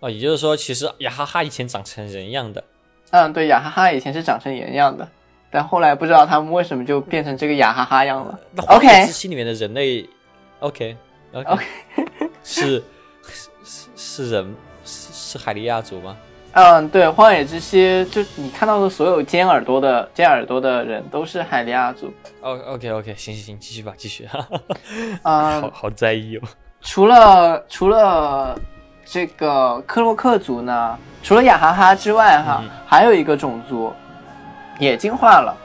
[0.00, 2.64] 哦，也就是说，其实雅哈哈以前长成人样的，
[3.10, 5.06] 嗯，对，雅哈哈以前是长成人样的，
[5.50, 8.38] 但后来不知道他们为什么就变成这个雅哈哈样了。
[8.52, 10.08] 那《荒野之息》里面的人类
[10.60, 10.96] ，OK
[11.32, 11.64] OK OK
[12.44, 12.82] 是
[13.22, 16.16] 是是是人是是海利亚族吗？
[16.52, 22.12] 嗯，对，荒野之息就你看到的所有尖耳朵的尖耳朵的人都是海利亚族。
[22.40, 24.60] 哦，OK OK，行行行，继续吧，继续，哈哈
[25.22, 26.42] 嗯，好好在意哦。
[26.80, 28.58] 除了除了
[29.04, 33.92] 这个克洛克族呢，除了雅哈哈之外，哈，嗯还有一个种族
[34.78, 35.56] 也进化了。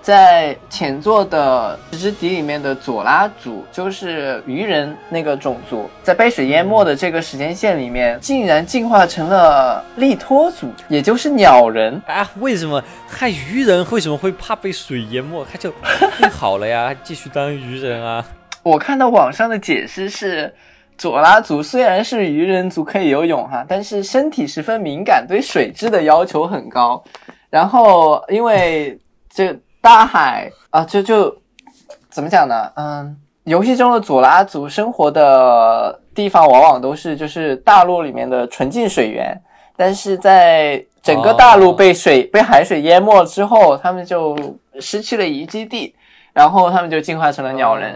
[0.00, 12.00] 在前作的《石之笛》里面的佐拉族，就是鱼人那个种族，在被水淹没的这个时间线里面，竟然进化成了利托族，也就是鸟人。
[12.06, 15.44] 啊，为什么害鱼人为什么会怕被水淹没？
[15.44, 15.72] 他就
[16.18, 18.24] 变好了呀， 继续当鱼人啊。
[18.62, 20.54] 我看到网上的解释是，
[20.96, 27.02] 佐拉族虽然是鱼人族可以游泳哈，但是身体十分敏感，对水质的要求很高。
[27.50, 31.36] 然后因为这大海啊，就就
[32.10, 32.70] 怎么讲呢？
[32.76, 39.40] 嗯，游戏中的佐拉族生活的地方往往都是就是大陆里面的纯净水源，
[39.76, 44.36] 但是在整个大陆哦被水、被海水淹没之后，他们就
[44.80, 45.94] 失去了遗迹地，
[46.32, 47.94] 然后他们就进化成了鸟人。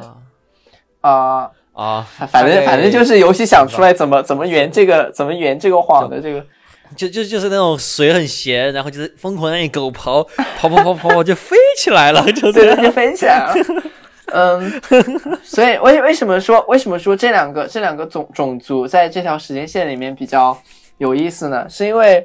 [1.01, 6.45] 啊、啊，反正反正就是游戏想出来怎么怎么圆这个怎么圆这个谎的这个，
[6.97, 10.23] 就就就是那种水很咸，然后就是疯狂让你狗刨，
[10.59, 12.85] 跑跑跑跑跑就飞起来了，就这对。
[12.85, 13.55] 就飞起来了。
[14.33, 14.81] 嗯，
[15.43, 20.57] 所以为为什么说为什么说这两个这两个种种族在这条时间线里面比较
[20.99, 21.67] 有意思呢？
[21.69, 22.25] 是因为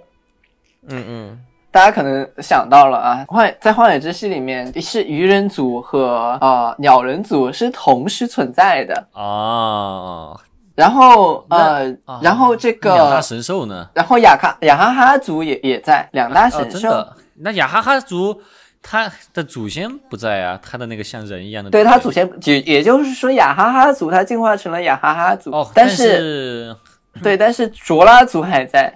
[0.88, 1.40] 嗯嗯，
[1.72, 10.40] 大家可能想到了啊，荒在荒野之息里面是鱼人族和呃鸟人族是同时存在的，啊，
[10.76, 13.90] 然后呃啊然后这个两大神兽呢？
[13.94, 16.80] 然后雅卡雅哈哈族也也在两大哦，神兽。
[16.80, 17.14] 真的？
[17.38, 18.42] 那雅哈哈族
[18.82, 26.76] 他的祖先不在啊，他的那个像人一样的对，他祖先也也就是说，雅哈哈族他进化成了雅哈哈族，哦，但是
[27.24, 28.94] 对，但是卓拉族还在，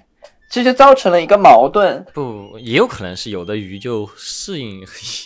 [0.49, 2.03] 这就造成了一个矛盾。
[2.13, 4.83] 不也有可能是有的鱼就适应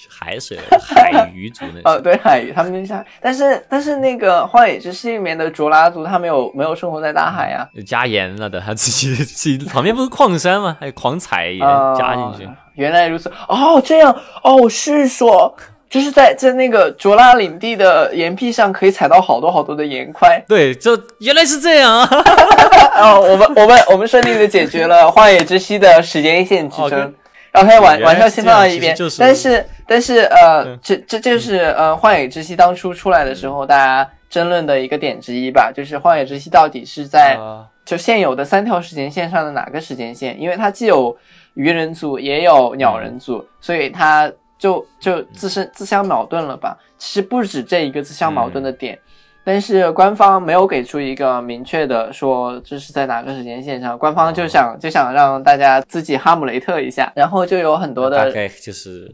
[0.09, 2.01] 海水了，海鱼族那呃，些。
[2.03, 10.77] 对，海鱼他们下，但是但是那个荒野之息里面的卓拉族，他没有没有生活在大海呀、加盐了的，他自己自己旁边不是矿山吗？
[10.79, 12.49] 还有狂采盐啊，加进去。
[12.75, 15.55] 原来如此，哦，这样，哦，是说。
[15.93, 22.09] 就是在在那个卓拉领地的岩壁上可以采到好多好多的岩块，对，就原来是这样啊！
[22.97, 27.13] 哦，我们我们我们顺利的解决了荒野之息的时间线之争。
[27.51, 40.35] OK，玩原来玩笑先放到一边，就是但是但是呃嗯，这这就是呃荒野之息当初出来的时候，大家争论的一个点之一吧，就是荒野之息到底是在啊就现有的三条时间线上的哪个时间线？
[40.41, 41.15] 因为它既有
[41.53, 44.31] 鱼人族，也有鸟人族，所以它
[44.63, 46.77] 就就自身自相矛盾了吧？
[46.97, 48.97] 其实不止这一个自相矛盾的点。
[49.43, 59.13] 但是官方没有给出一个明确的说这是在哪个时间线上，官方就想就想让大家自己哈姆雷特一下，然后就有很多的大概就是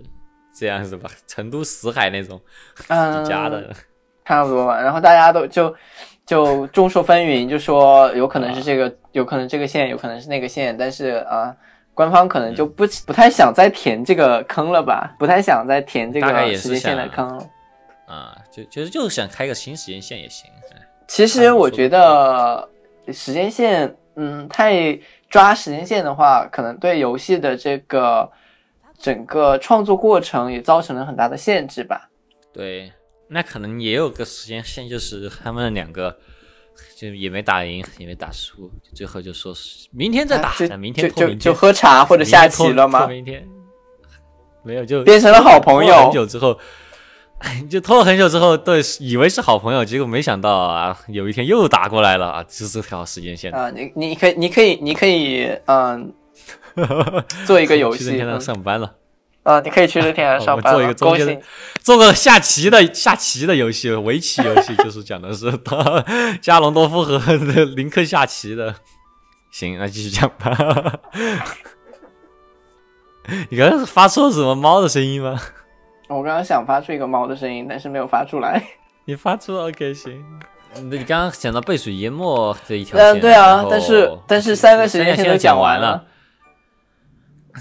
[0.56, 2.40] 这样子吧，成都死海那种
[2.90, 3.74] 嗯 假的。
[4.24, 4.80] 差不多吧。
[4.80, 5.76] 然后大家都就
[6.28, 11.56] 就众说纷纭，就说有可能是这个，有可能这个线，有可能是那个线，但是啊。
[12.00, 17.46] 官方可能就不不太想再填这个坑了吧，不太想再填这个时间线的坑了。
[18.06, 20.50] 啊，就其实就是想开个新时间线也行。
[20.72, 20.78] 哎
[21.10, 22.70] 其实我觉得
[23.12, 24.98] 时间线，嗯，太
[25.30, 28.32] 抓时间线的话，可能对游戏的这个
[28.98, 32.10] 整个创作过程也造成了很大的限制吧。
[32.54, 32.94] 对，
[33.28, 36.18] 那可能也有个时间线，就是他们两个
[36.96, 43.08] 就也没打赢，也没打输，最后就说是明天再打，明天就就喝茶或者下棋了吗？
[44.62, 46.60] 没有，就变成了好朋友很久之后，
[47.70, 53.54] 就拖了很久之后，对，以为是好朋友，结果没想到啊，有一天又打过来了啊，就是这条时间线。
[53.54, 56.14] 啊、你你可以你可以你可以嗯、
[57.48, 58.94] 做一个游戏去任天堂嗯上班了，
[59.44, 61.42] 啊、你可以去任天上 班了，做一个中间
[61.82, 66.06] 做个下棋的下棋的游戏，围棋游戏， 就是讲的是他
[66.42, 67.18] 加隆多夫和
[67.76, 68.76] 林克下棋的。
[69.50, 71.00] 行，那继续讲吧。
[73.50, 75.40] 你刚刚是发出了什么猫的声音吗？
[76.08, 78.62] 我刚刚想发出一个猫的声音，但是没有发出来。
[79.06, 80.24] 你发出了 OK 行。
[80.76, 86.06] 你刚刚讲到被水淹没这一条线，嗯，对啊但是但是三个时间线都讲完了。。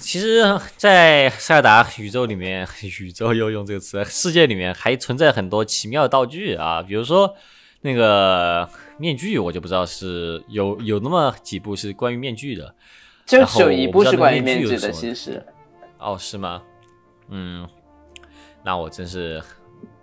[0.00, 0.42] 其实，
[0.76, 2.66] 在塞尔达宇宙里面，
[3.00, 7.34] 宇宙又用这个词，世界里面还存在很多奇妙的道具啊，比如说
[7.82, 8.68] 那个
[8.98, 12.74] 面具，我就不知道是有有那么几部是关于面具的。
[13.26, 15.44] 就有一部是关于面具的，其实。
[15.98, 16.62] 哦，是吗？
[17.28, 17.68] 嗯，
[18.64, 19.42] 那我真是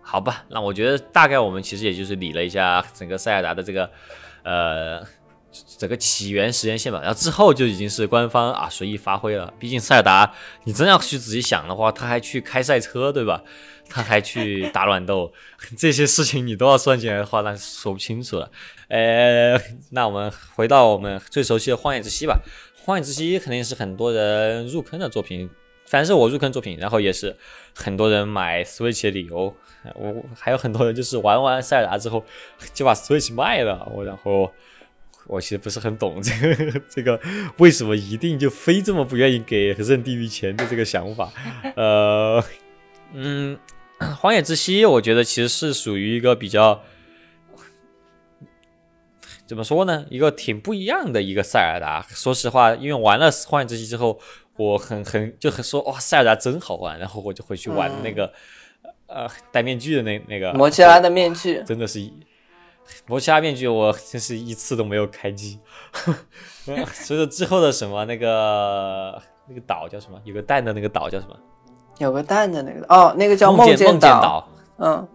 [0.02, 0.46] 好吧。
[0.48, 3.90] 那我觉得大概我们其实也就是理了一下整个塞尔达的这个
[4.44, 5.04] 呃
[5.78, 9.54] 整个起源时间线吧，然后之后就已经是官方啊随意发挥了。
[9.60, 10.34] 毕竟塞尔达，
[10.64, 13.42] 你真要去仔细想的话，他还去开赛车，对吧？
[13.88, 15.32] 他还去打乱斗，
[15.78, 18.50] 这些事情你都要算进来的话，那说不清楚了。
[18.88, 19.56] 呃，
[19.92, 22.40] 那我们回到我们最熟悉的《荒野之息》吧。
[22.84, 25.48] 《荒野之息》肯定是很多人入坑的作品，
[25.86, 27.36] 反正是我入坑作品，然后也是
[27.76, 29.56] 很多人买 Switch 的理由。
[29.94, 32.26] 我还有很多人就是玩完塞尔达之后
[32.74, 34.52] 就把 Switch 卖了，我然后
[35.28, 37.20] 我其实不是很懂这个这个
[37.58, 41.32] 为什么一定就非这么不愿意给任地狱钱的这个想法。
[41.76, 42.44] 呃，
[43.14, 43.58] 嗯，
[44.16, 46.82] 《荒野之息》我觉得其实是属于一个比较。
[49.48, 50.08] 怎么说呢？
[50.10, 52.04] 一个挺不一样的一个塞尔达。
[52.10, 54.20] 说实话，因为玩了《荒野之息》之后，
[54.58, 58.34] 我很很就很说哇，塞尔达真好玩，然后我就回去玩那个、
[59.06, 62.00] 呃戴面具的那那个摩奇拉的面具，真的是
[62.88, 65.60] 一摩奇拉面具，我真是一次都没有开机。
[66.62, 70.20] 所以说之后的什么那个那个岛叫什么？
[70.24, 71.36] 有个蛋的那个岛叫什么？
[72.00, 74.50] 有个蛋的那个哦，那个叫梦梦见岛。
[74.78, 75.08] 嗯，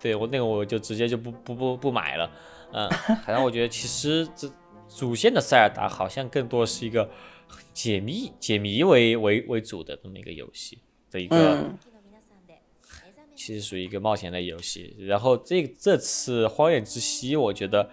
[0.00, 2.30] 对我那个我就直接就不不不不买了，
[2.72, 2.88] 嗯，
[3.24, 4.50] 反正我觉得其实这
[4.88, 7.08] 主线的塞尔达好像更多是一个
[7.72, 10.80] 解谜解谜为为为主的这么一个游戏
[11.12, 11.78] 的一个，嗯
[13.42, 14.94] 其实属于一个冒险类游戏。
[15.00, 17.88] 然后这这次《荒野之息》，我觉得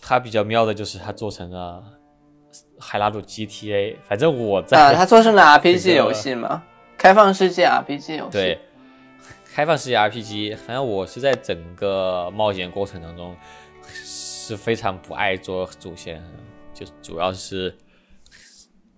[0.00, 1.84] 它比较妙的就是它做成了
[2.78, 6.62] 海拉鲁 GTA，反正我在、啊，它做成了 RPG 游戏嘛，
[6.96, 8.30] 开放世界 RPG 游戏。
[8.30, 8.58] 对，
[9.54, 13.36] 开放世界 RPG，反正我是在整个冒险过程当中
[13.84, 16.24] 是非常不爱做主线，
[16.72, 17.76] 就主要是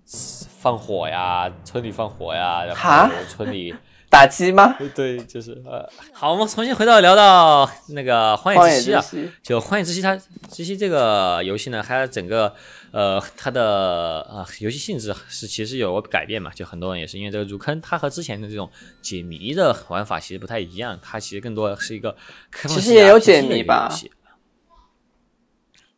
[0.06, 3.74] 放火呀，村里放火呀，然后村里
[4.14, 4.76] 打击吗？
[4.94, 9.04] 对，就是呃，好，我们重新回到聊到那个荒荒野野之息啊，
[9.42, 10.16] 就《荒野之息》它
[10.48, 12.54] 之息这个游戏呢，它整个
[12.92, 18.70] 呃它的啊、游戏性质是其实有改变嘛，就很多人也是因为这个入坑，它和之前的这种
[19.02, 22.16] 解谜的玩法其实不太一样，它其实更多的是一个
[22.52, 23.92] 开放其实也有解谜吧。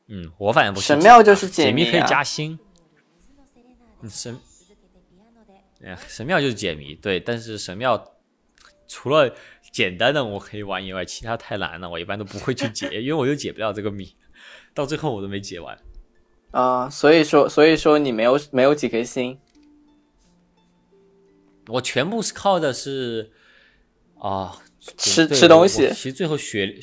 [0.08, 2.58] 嗯，我反正不是神庙就是解谜可以解谜啊加星，
[4.00, 4.38] 嗯神，
[5.84, 8.16] 哎，神庙就是解谜，对，但是神庙
[8.88, 9.34] 除了
[9.72, 14.16] 简单的我可以玩以外，其他太难了，我一般都不会去解，因为我又解不了这个谜，
[14.74, 15.78] 到最后我都没解完。
[16.52, 19.38] 啊、所以说所以说你没有没有几颗星，
[21.66, 23.30] 我全部是靠的是
[24.18, 24.58] 啊，
[24.96, 25.88] 吃对吃东西。
[25.88, 26.74] 其实最后血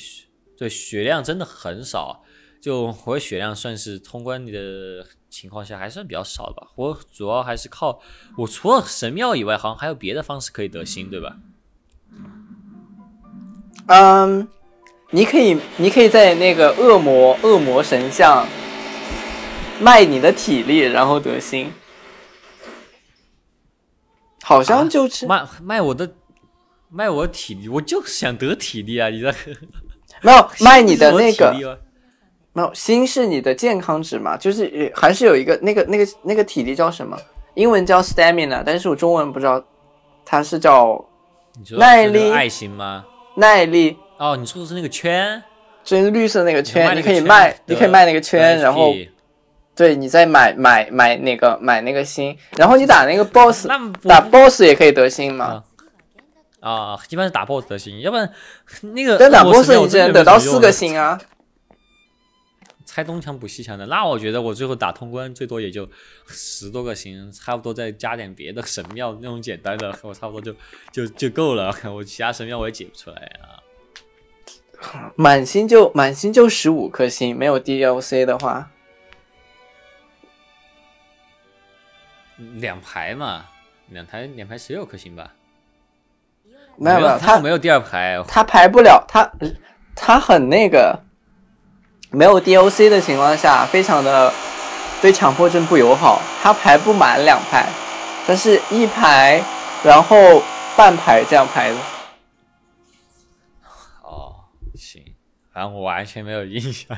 [0.56, 2.22] 对血量真的很少，
[2.60, 5.04] 就我血量算是通关你的
[5.34, 6.68] 情况下还算比较少吧。
[6.76, 8.00] 我主要还是靠
[8.36, 11.36] 我除了神庙以外，好像还有别的方式可以得星，对吧？
[13.86, 14.48] 嗯，
[15.10, 18.46] 你可以你可以在那个恶魔恶魔神像
[19.80, 21.72] 卖你的体力，然后得星，
[24.42, 26.14] 好像就是、卖卖我的
[26.88, 29.08] 卖我的体力，我就是想得体力啊！
[29.08, 29.34] 你这
[30.22, 31.78] 没有卖你的 那个
[32.54, 37.18] 没有心是你的健康值嘛，就是呃还是有一个那个那个那个体力叫什么？
[37.54, 39.62] 英文叫 stamina，但是我中文不知道，
[40.24, 41.04] 它是叫
[41.76, 43.04] 耐力爱心吗？
[43.36, 43.96] 耐力。
[44.18, 45.42] 哦，你说的是那个圈，
[45.82, 48.94] 就是绿色那个圈，你可以卖，你可以卖那个圈，然后
[49.74, 53.78] 对你再买买买那个买那个星，然后你打那个 boss，那
[54.08, 55.62] 打 boss 也可以得星嘛。
[56.60, 58.26] 啊，一般是打 BOSS 得星，要不然
[58.94, 61.20] 那个但打 boss 你只能得到四个，星啊。
[62.94, 63.84] 拆东墙补西墙的。
[63.86, 65.88] 那我觉得我最后打通关最多也就
[66.28, 70.56] 十多个星，差不多再加点别的神庙那种简单的， 我差不多就
[70.92, 71.74] 就就够了。
[71.92, 73.58] 我其他神庙我也解不出来啊。
[75.16, 78.70] 满星就满星就十五颗星，没有 DLC 的话，
[82.36, 83.46] 两排嘛，
[83.88, 85.34] 两排两排十六颗星吧。
[86.76, 89.28] 没有没有，它它没有第二排，他排不了，他
[89.96, 91.00] 他很那个，
[92.14, 94.32] 没有 DOC 的情况下，非常的
[95.02, 97.68] 对强迫症不友好，它排不满两排，
[98.26, 99.42] 它是一排，
[99.84, 100.42] 然后
[100.76, 101.76] 半排这样排的。
[104.02, 104.36] 哦，
[104.74, 105.02] 行，
[105.52, 106.96] 反正我完全没有印象。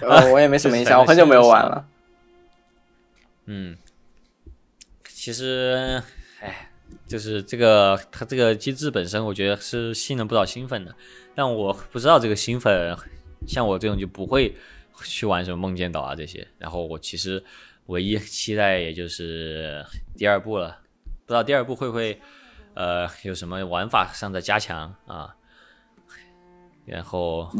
[0.00, 1.86] 呃，我也没什么印象， 我很久没有玩了。
[3.46, 3.76] 嗯，
[5.08, 6.02] 其实，
[6.40, 6.68] 哎，
[7.06, 10.94] 就是这个它这个机制本身，我觉得是吸引了不少新粉的。
[11.34, 12.96] 但我不知道这个新粉，
[13.46, 14.54] 像我这种就不会
[15.02, 16.46] 去玩什么梦见岛啊这些。
[16.58, 17.42] 然后我其实
[17.86, 19.84] 唯一期待也就是
[20.16, 20.78] 第二部了，
[21.24, 22.20] 不知道第二部会不会
[22.74, 25.34] 呃有什么玩法上的加强啊。
[26.84, 27.50] 然后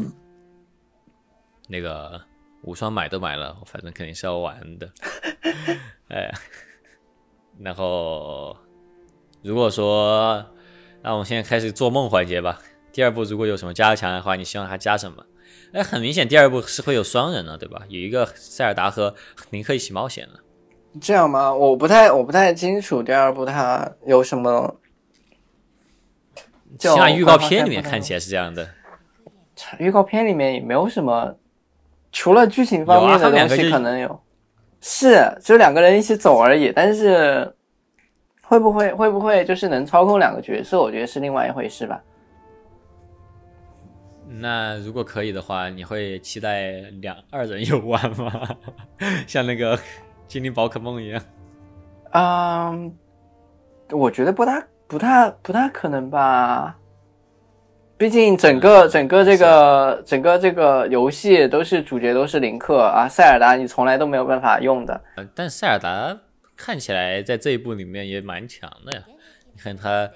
[1.67, 2.21] 那个
[2.61, 4.89] 无双买都买了，反正肯定是要玩的。
[6.07, 6.31] 哎，
[7.59, 8.55] 然后
[9.41, 10.45] 如果说，
[11.01, 12.61] 那我们现在开始做梦环节吧。
[12.93, 15.25] 第二部如果有什么加强的话，你希望它加什么？
[15.73, 17.81] 哎，很明显第二部是会有双人的，对吧？
[17.89, 19.13] 有一个塞尔达和
[19.49, 20.39] 林克一起冒险了。
[20.99, 21.53] 这样吗？
[21.53, 24.75] 我不太我不太清楚第二部它有什么。
[26.77, 28.67] 就起码预告片里面看起来是这样的。
[29.79, 31.33] 预告片里面也没有什么，
[32.11, 34.21] 除了剧情方面的东西可能有，
[34.81, 36.71] 是就两个人一起走而已。
[36.75, 37.51] 但是
[38.43, 42.01] 会不会会不会就是能操控两个角色，我觉得是另外一回事吧。
[44.29, 46.71] 那如果可以的话，你会期待
[47.01, 48.57] 两二人游玩吗？
[49.25, 49.79] 像那个
[50.27, 51.21] 精灵宝可梦一样？
[52.11, 52.93] 嗯，
[53.91, 56.77] 我觉得不大不大不大可能吧。
[57.97, 65.01] 毕竟整个整个这个整个这个游戏都是主角都是林克啊，塞尔达你从来都没有办法用的。
[65.15, 66.15] 呃但塞尔达
[66.55, 69.03] 看起来在这一部里面也蛮强的呀。
[69.51, 70.07] 你看他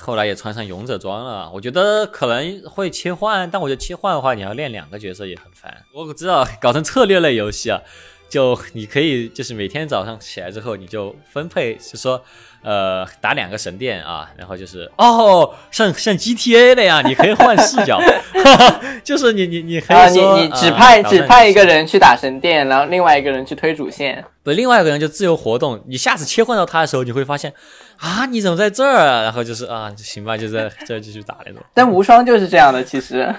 [0.00, 5.84] 后来也穿上勇者装了，我觉得可能会切换，但我觉得切换的话，你要练两个角色也很烦。
[5.92, 7.82] 我知道搞成策略类游戏啊，
[8.28, 12.22] 就你可以就是每天早上起来之后，你就分配，就说
[12.62, 18.00] 呃打两个神殿啊，然后就是哦像像 GTA 的呀，你可以换视角，
[19.02, 24.24] 就是你你你可啊，以说你你只呃派只派一个人去打神殿，然后另外一个人去推主线。
[24.42, 25.82] 不，另外一个人就自由活动。
[25.86, 27.52] 你下次切换到他的时候，你会发现，
[27.98, 29.22] 啊，你怎么在这儿啊？
[29.22, 31.62] 然后就是啊，行吧，就在这儿继续打那种。
[31.74, 33.34] 但无双就是这样的，其实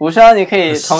[0.00, 0.98] 无双你可以从？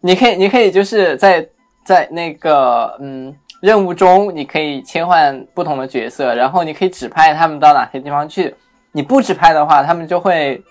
[0.00, 1.46] 你可以 你可以就是在
[1.86, 8.54] 在那个嗯任务中，你可以切换不同的角色，然后你可以指派他们到哪些地方去。
[8.92, 10.62] 你不指派的话，他们就会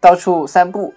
[0.00, 0.92] 到处散步。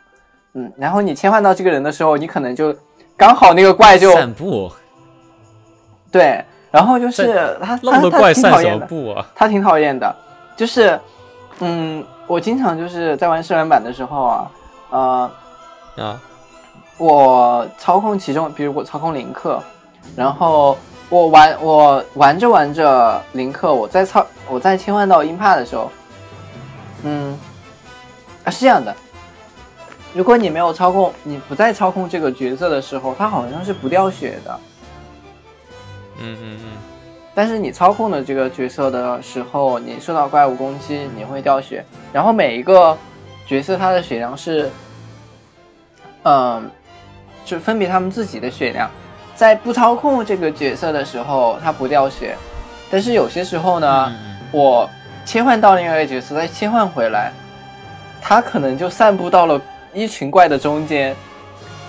[0.54, 2.76] 嗯，然后你切换到这个人的时候，你可能就
[3.16, 4.70] 刚好那个怪就散步，
[6.12, 9.26] 对，然后就是他他他挺讨厌的。
[9.36, 10.16] 他挺讨厌的，
[10.58, 11.00] 就是，
[11.60, 14.52] 嗯，我经常就是在玩试玩版的时候啊，
[14.90, 15.32] 呃，
[16.04, 16.22] 啊，
[17.02, 19.60] 我操控其中，比如我操控林克，
[20.16, 20.78] 然后
[21.10, 25.92] 我玩我玩着玩着林克，我在操我在切换到音帕的时候，
[27.04, 27.36] 嗯，
[28.44, 28.96] 啊是这样的，
[30.14, 34.60] 如果你没有操控，你不再操控这个角色的时候，它好像是不掉血的。
[36.20, 36.68] 嗯嗯嗯，
[37.34, 41.84] 但是你操控的这个角色的时候，你受到怪物攻击，你会掉血。
[42.14, 42.96] 然后每一个
[43.48, 44.70] 角色它的血量是，
[46.22, 46.70] 嗯，
[47.52, 48.90] 就分别他们自己的血量。
[49.36, 52.38] 在不操控这个角色的时候，他不掉血，
[52.90, 54.14] 但是有些时候呢，
[54.52, 54.90] 我
[55.26, 57.32] 切换到另外一个角色，再切换回来，
[58.22, 59.60] 他可能就散布到了
[59.94, 61.16] 一群怪的中间，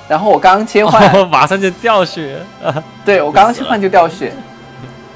[0.08, 2.40] 然后我刚切换， 马上就掉血。
[3.04, 4.32] 对我刚刚切换就掉血，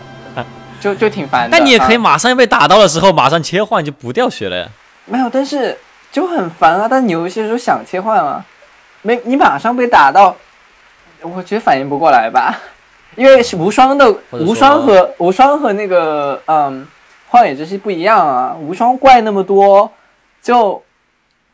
[0.78, 1.56] 就就挺烦的。
[1.56, 4.68] 但你也可以啊马上被打到的时候马上切换，就不掉血了呀。
[5.06, 5.76] 没有，但是
[6.12, 6.86] 就很烦啊。
[6.90, 8.44] 但你有些时候想切换啊，
[9.06, 10.34] 没你马上被打到，
[11.22, 12.58] 我觉得反应不过来吧，
[13.14, 16.84] 因为是无双的无双和无双和那个嗯
[17.28, 19.88] 荒野之息不一样啊，无双怪那么多，
[20.42, 20.82] 就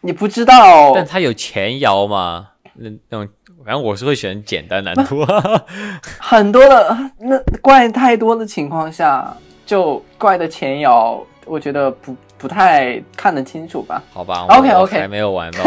[0.01, 2.49] 你不知道但他有前摇嘛？
[2.75, 3.29] 那那种，
[3.63, 5.27] 反正我是会选简单难度。
[6.19, 9.31] 很多的那怪太多的情况下，
[9.67, 14.03] 就怪的前摇，我觉得不不太看得清楚吧。
[14.11, 15.59] 好吧 OK，OK 还没有玩到。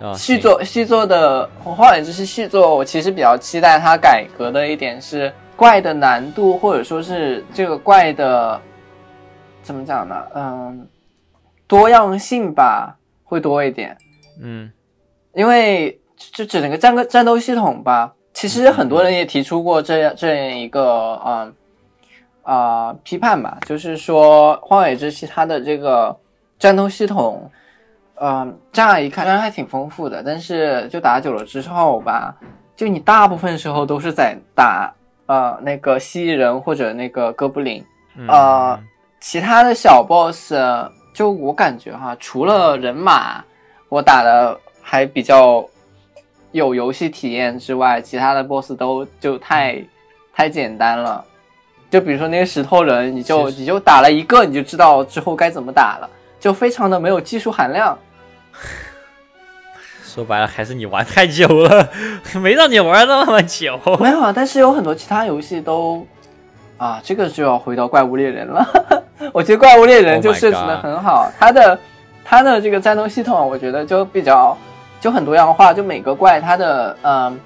[0.00, 8.60] 啊，续作续作的《荒野之息》续作，我其实比较期待它改革的一点是怪的难度，或者说是这个怪的
[9.62, 10.14] 怎么讲呢？
[10.34, 10.86] 嗯，
[11.66, 13.96] 多样性吧，会多一点。
[14.40, 14.70] 嗯，
[15.34, 21.54] 因为就整个战个战斗系统吧，其实很多人也提出过这样这样一个嗯
[22.44, 26.16] 啊、批判吧，就是说《荒野之息》它的这个
[26.58, 27.50] 战斗系统，
[28.20, 32.34] 嗯、乍一看虽然还挺丰富的，但是就打久了之后吧，
[32.74, 34.92] 就你大部分时候都是在打
[35.26, 37.84] 呃那个蜥蜴人或者那个哥布林，
[38.16, 38.80] 嗯呃，
[39.20, 40.52] 其他的小 boss，
[41.12, 43.44] 就我感觉哈，除了人马，
[43.88, 45.64] 我打的还比较
[46.52, 49.80] 有游戏体验之外，其他的 boss 都就太
[50.34, 51.24] 太简单了。
[51.90, 57.96] 就比如说那个石头人，你就你就打了一个，你就知道之后该怎么打了，就非常的没有技术含量。
[60.04, 61.88] 说白了还是你玩太久了，
[62.42, 63.78] 没让你玩那么久。
[64.00, 66.04] 没有啊，但是有很多其他游戏都
[66.76, 68.66] 啊，这个就要回到怪物猎人了。
[69.32, 71.78] 我觉得怪物猎人 Oh 就设置的很好，它的
[72.24, 74.56] 它的这个战斗系统，我觉得就比较
[75.00, 77.38] 就很多样化，就每个怪它的嗯，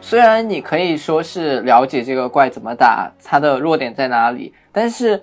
[0.00, 5.22] 虽然你可以说是了解这个怪怎么打，它的弱点在哪里，但是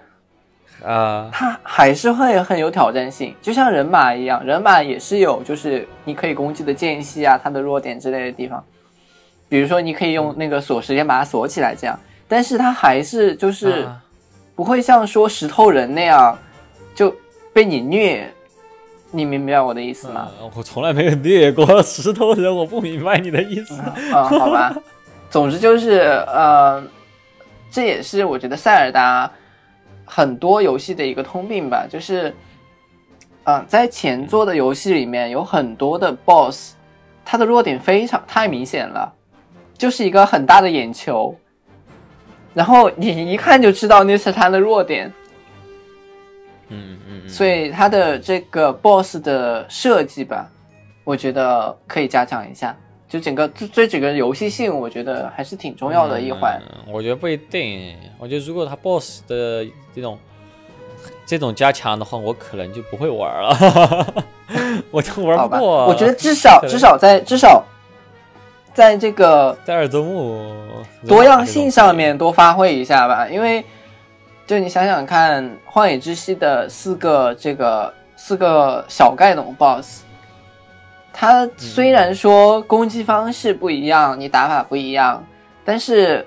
[0.86, 8.64] 啊，它还是会很有挑战性，就像人马一样，人马也是有就是你可以攻击的间隙啊，它的弱点之类的地方。
[9.48, 14.02] 比如说，你可以用那个锁时间把它锁起来，这样，但是它还是就是啊
[14.56, 16.38] 不会像说石头人那样
[16.96, 17.16] 就
[17.54, 18.28] 被你虐，
[19.12, 20.28] 你明白我的意思吗？
[20.42, 23.80] 嗯我从来没有虐过石头人，我不明白你的意思。
[23.96, 24.76] 嗯，好吧。
[25.30, 26.84] 总之就是，呃，
[27.72, 29.32] 这也是我觉得塞尔达
[30.06, 32.36] 很多游戏的一个通病吧，就是，
[33.46, 36.74] 嗯、在前作的游戏里面有很多的 BOSS，
[37.26, 39.14] 它的弱点非常太明显了，
[39.78, 41.36] 就是一个很大的眼球，
[42.54, 45.12] 然后你一看就知道那是它的弱点，
[46.70, 50.50] 嗯嗯嗯，所以它的这个 BOSS 的设计吧，
[51.04, 52.76] 我觉得可以加强一下。
[53.14, 56.60] 就整个这这几个游戏性，我觉得还是挺重要的一环。
[56.60, 59.64] 嗯我觉得不一定，我觉得如果他 BOSS 的
[59.96, 60.18] 这种
[61.24, 64.26] 这种加强的话，我可能就不会玩了，
[64.90, 65.86] 我就玩吧，不过。
[65.86, 67.64] 我觉得至少至少在至少
[68.74, 70.52] 在这个在尔周目
[71.08, 73.64] 多样性上面多发挥一下吧，因为
[74.48, 80.02] 就你想想看，《荒野之息》的四个这个四个小盖农 BOSS，
[81.14, 85.24] 它虽然说攻击方式不一样，你打法不一样，
[85.64, 86.26] 但是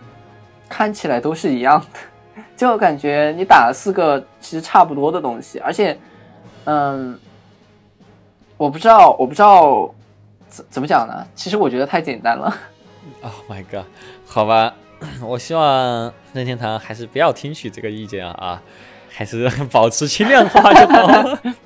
[0.68, 5.98] 看起来都是一样的， 就感觉你打了四个其实差不多的东西，而且，
[6.64, 7.18] 嗯，
[8.56, 9.92] 我不知道，我不知道
[10.48, 11.26] 怎怎么讲呢？
[11.34, 12.56] 其实我觉得太简单了。
[13.22, 13.84] Oh my god，
[14.24, 14.72] 好吧，
[15.20, 18.62] 我希望任天堂还是不要听取这个意见啊啊，
[19.10, 21.38] 还是保持轻量化就好了。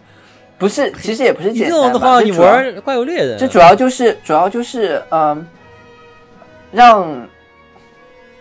[0.60, 1.78] 不是，其实也不是你简单。
[1.78, 5.44] 这种的话，你玩怪物猎人，这主要就是主要就是嗯，
[6.70, 7.26] 让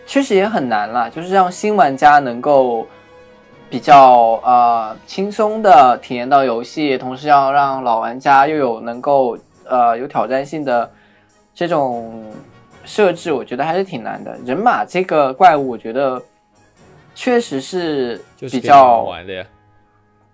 [0.05, 2.85] 确实也很难啦，就是让新玩家能够
[3.69, 10.91] 比较呃轻松的体验到游戏，同时要让老玩家又有能够呃有挑战性的
[11.55, 12.21] 这种
[12.83, 14.37] 设置，我觉得还是挺难的。
[14.45, 16.21] 人马这个怪物，我觉得
[17.15, 19.45] 确实是比较玩的呀。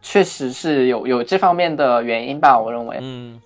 [0.07, 2.99] 确实是有有这方面的原因吧，我认为。
[3.01, 3.41] 嗯，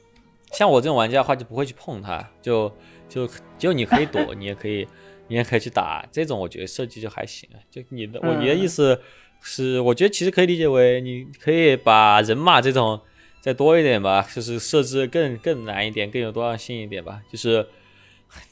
[0.51, 2.69] 像我这种玩家的话，就不会去碰它，就
[3.07, 4.85] 就就你可以躲， 你也可以，
[5.29, 7.57] 你也可以去打，这种我觉得设计就还行啊。
[7.71, 9.01] 就你的，我你的意思
[9.41, 12.99] 是，我觉得其实可以理解为，你可以把人马这种
[13.39, 17.65] 再多一点吧，就是设置更更难一点，更有多样性一点吧，就是。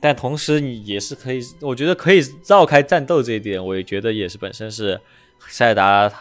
[0.02, 5.00] 但同时，你也是可以，我觉得可以绕开战斗这一点，我也觉得也是本身是
[5.50, 6.12] 塞尔达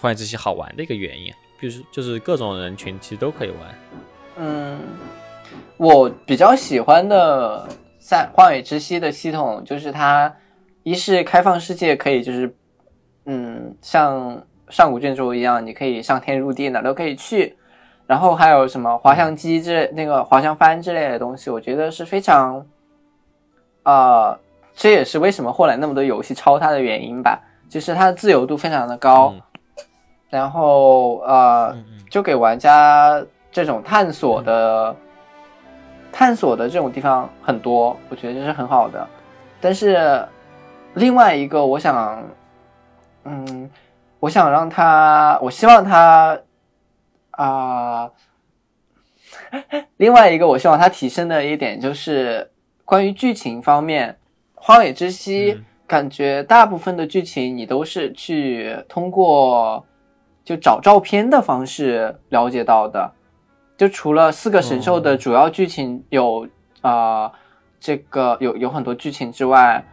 [0.00, 1.32] 幻之息好玩的一个原因。
[1.58, 3.58] 比如说，就是各种人群其实都可以玩。
[4.36, 4.78] 嗯，
[5.78, 7.66] 我比较喜欢的
[7.98, 10.30] 在荒野之息的系统，就是它
[10.82, 12.54] 一是开放世界，可以就是
[13.24, 17.56] 嗯，像上古卷轴一样，你可以上天入地，哪都可以去。
[18.06, 22.64] 然后还有什么滑翔机之类、那个滑翔帆之类的东西，我觉得是非常，
[23.82, 24.38] 啊，
[24.76, 29.42] 这也是为什么后来那么多游戏抄它的原因吧，就是它的自由度非常的高，嗯
[30.36, 32.04] 然后呃，嗯嗯。
[32.10, 33.20] 就给玩家
[33.50, 34.94] 这种探索的、
[36.12, 39.06] 探索的这种地方很多，我觉得这是很好的。
[39.60, 40.24] 但是
[40.94, 42.22] 另外一个，我想，
[43.24, 43.70] 嗯，
[44.20, 46.38] 我想让他，我希望他
[47.30, 48.10] 啊、
[49.96, 52.50] 另外一个我希望他提升的一点就是
[52.84, 54.12] 关于剧情方面，
[54.54, 55.64] 《荒野之息》嗯。
[55.88, 59.85] 感觉大部分的剧情你都是去通过
[60.46, 63.12] 就找照片的方式了解到的，
[63.76, 66.48] 就除了四个神兽的主要剧情有
[66.80, 67.32] 啊、呃
[67.78, 69.84] 这个有有很多剧情之外，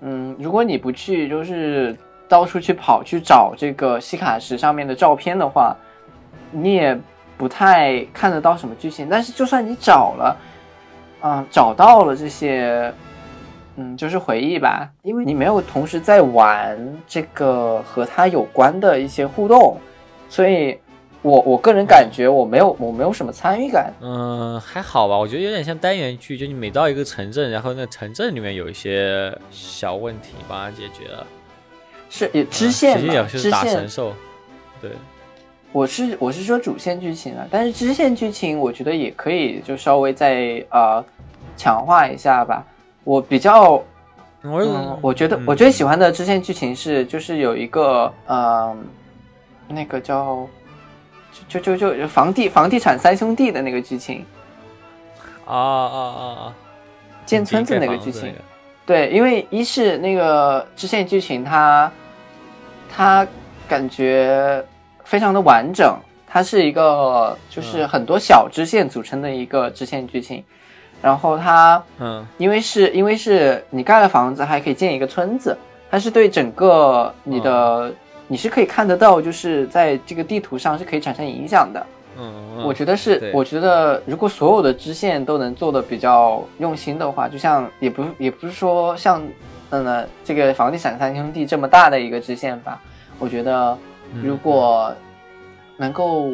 [0.00, 1.96] 嗯，如果你不去就是
[2.28, 5.76] 到处去跑去找这个西卡石上面的照片的话，
[6.52, 6.98] 你也
[7.36, 9.08] 不太看得到什么剧情。
[9.10, 10.36] 但是就算你找了，
[11.22, 12.92] 嗯、找到了这些，
[13.76, 19.78] 嗯，就是回忆吧，因为你没有同时在玩这个和它有关的一些互动，
[20.28, 20.78] 所以
[21.22, 23.92] 我我个人感觉我没有我没有什么参与感。
[24.02, 31.26] 嗯，还好吧，我觉得有点像单元剧，就你每到一个城镇，然后那城镇里面有一些小问题帮它解决了。
[32.10, 34.12] 是也支线嘛其实也，是打神兽，
[34.82, 34.90] 对，
[35.72, 41.02] 我是我是说主线剧情啊，但是支线剧情我觉得也可以就稍微再呃
[41.56, 42.66] 强化一下吧。
[43.04, 43.70] 我比较
[44.42, 45.44] 我嗯，我觉得嗯。
[45.46, 48.76] 我最喜欢的支线剧情是就是有一个呃
[49.68, 50.46] 那个叫
[51.48, 54.24] 就就就就房地房地产三兄弟的那个剧情，
[55.46, 56.54] 啊啊啊啊，
[57.24, 58.34] 建村子那个剧情。
[58.84, 61.90] 对，因为一是那个支线剧情它，
[62.90, 63.26] 它
[63.68, 64.62] 感觉
[65.04, 65.96] 非常的完整，
[66.26, 67.88] 它是一个就是嗯。
[67.88, 70.42] 很多小支线组成的一个支线剧情，
[71.02, 72.26] 然后它嗯。
[72.38, 75.54] 因为是因为是你盖了房子，还可以建一个村子，
[75.90, 77.92] 它是对整个你的、
[78.28, 81.86] 你是可以看得到，就是在这个地图上是可以产生影响的。
[82.16, 82.64] 嗯，嗯。
[82.64, 89.22] 我觉得是，我觉得如果所有的支线都能做的比较用心的话，就像也不也不是说像
[89.70, 92.80] 嗯这个房地产三兄弟这么大的一个支线吧，
[93.18, 93.76] 我觉得
[94.14, 94.22] 嗯。
[94.22, 94.94] 如果
[95.78, 96.30] 能够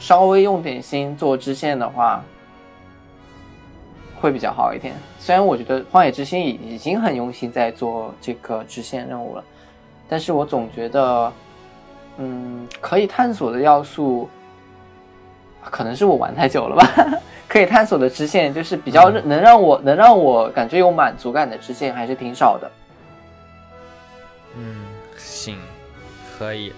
[0.00, 2.24] 稍微用点心做支线的话，
[4.22, 4.94] 会比较好一点。
[5.18, 9.42] 虽然我觉得《荒野之心》已已经很用心在做这个支线任务了，
[10.08, 11.32] 但是我总觉得，
[12.18, 14.30] 嗯，可以探索的要素，
[15.64, 17.18] 可能是我玩太久了吧。
[17.48, 22.70] 可以探索的支线，就是比较嗯能让我能让我感觉有满足感的支线，还是挺少的。
[24.56, 24.86] 嗯，
[25.18, 25.58] 行，
[26.38, 26.72] 可以。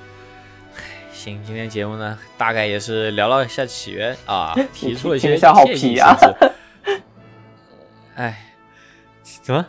[1.13, 6.53] 行，今天节目呢，大概也是聊了一下起源啊， 提出了一些听起来好建议皮啊甚至
[8.17, 8.45] 哎，
[9.43, 9.67] 怎么？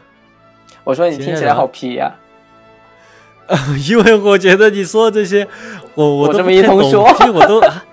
[0.83, 2.13] 我说你听起来好皮呀、
[3.87, 5.47] 因为我觉得你说这些，
[5.95, 7.83] 我我这么一通说就我都、啊、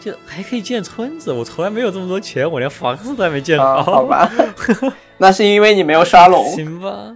[0.00, 3.92] 就还可以建村子，我从来没有这么多钱，我连房子都还没建啊，好。
[3.92, 4.30] 好吧，
[5.18, 6.44] 那是因为你没有刷龙。
[6.50, 7.14] 行吧。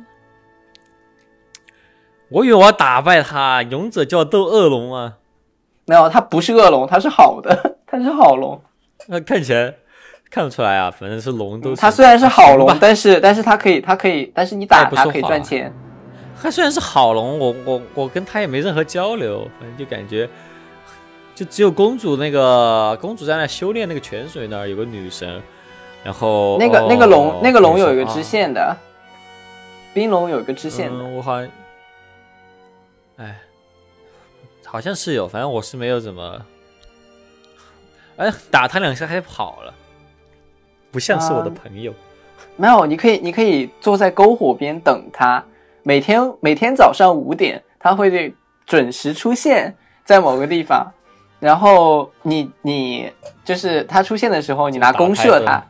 [2.29, 5.19] 我以为我要打败他，勇者就要斗恶龙啊！
[5.85, 8.63] 没有，他不是恶龙，他是好的，他是好龙。
[9.07, 9.75] 那看起来
[10.33, 11.77] 看得出来啊，反正是龙都是。
[11.77, 15.71] 它虽然是好龙， 但是但是它可以，它可以，但是你打它可以赚钱。
[16.43, 20.29] 他虽然是好龙，我我我跟他也没任何交流，反正就感觉，
[21.37, 25.41] 就只有公主那个公主在那修炼那个泉水那儿有个女神，
[26.03, 28.77] 然后那个哦那个龙，那个龙有一个支线的，
[29.95, 31.05] 冰龙有一个支线的。
[31.05, 31.49] 嗯，我好像，
[33.19, 33.39] 哎，
[34.65, 36.45] 好像是有，反正我是没有怎么，
[38.17, 39.73] 哎，打他两下还跑了，
[40.93, 41.93] 不像是我的啊朋友。
[42.57, 45.43] 没有，你可以，你可以坐在篝火边等他。
[45.83, 48.33] 每天每天早上五点，他会
[48.67, 49.75] 准时出现
[50.05, 50.87] 在某个地方。
[51.41, 53.11] 然后你你
[53.45, 55.65] 就是他出现的时候，你拿弓射他，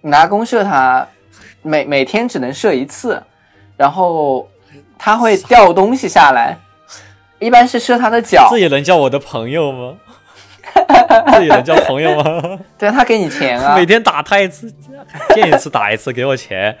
[0.00, 1.08] 你拿弓射他，
[1.62, 3.20] 每每天只能射一次，
[3.76, 4.48] 然后
[4.96, 6.56] 他会掉东西下来，
[7.40, 9.96] 一般是射他的脚这，也能叫我的朋友吗？
[11.32, 12.58] 这也能叫朋友吗？
[12.78, 13.74] 对，他给你钱啊。
[13.76, 14.72] 每，天打他一次，
[15.34, 16.76] 见一次打一次，给我钱，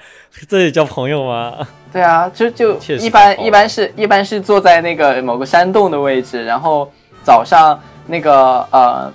[0.48, 1.66] 这也叫朋友吗？
[1.92, 6.90] 对啊，就就一般一般是一般是坐在那个某个山洞的位置，然后
[7.24, 9.12] 早上那个呃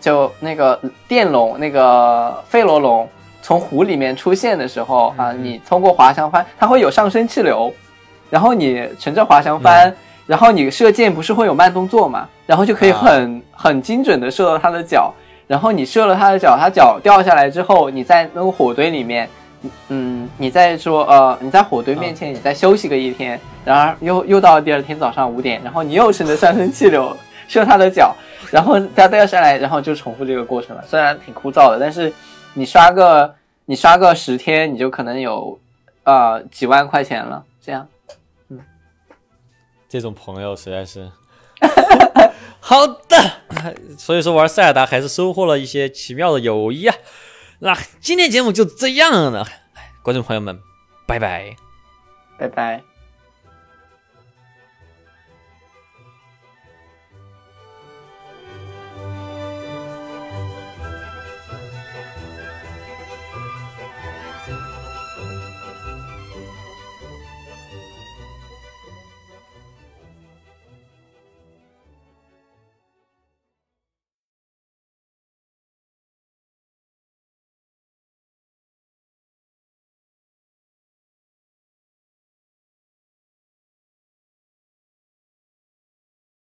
[0.00, 3.08] 就那个电龙那个费罗龙
[3.42, 7.72] 从湖里面出现的时候啊，你通过滑翔帆，它会有上升气流，
[8.30, 9.94] 然后你乘着滑翔帆，
[10.26, 15.12] 然后你射箭不是会有慢动作嘛，然后就可以很、很精准的射到他的脚，
[15.46, 19.28] 然后你射了他的脚，他脚掉下来之后，你在那个火堆里面。
[19.88, 27.16] 嗯，你再说呃，你在火堆面前，你再休息个一天，然而又又到了第二天早上五点，然后你又乘着上升气流
[27.48, 28.14] 射他的脚，
[28.50, 30.84] 然后他掉下来，然后就重复这个过程了。
[30.86, 32.12] 虽然挺枯燥的，但是
[32.52, 35.58] 你刷个你刷个十天，你就可能有
[36.02, 37.42] 呃几万块钱了。
[37.64, 37.86] 这样，
[40.00, 41.10] 这种朋友实在是
[42.60, 43.16] 好的。
[43.98, 46.96] 所以说玩塞尔达还是收获了一些奇妙的友谊啊。
[47.60, 49.46] 那今天节目就这样了，
[50.02, 50.60] 观众朋友们，
[51.06, 51.56] 拜拜，
[52.38, 52.93] 拜拜。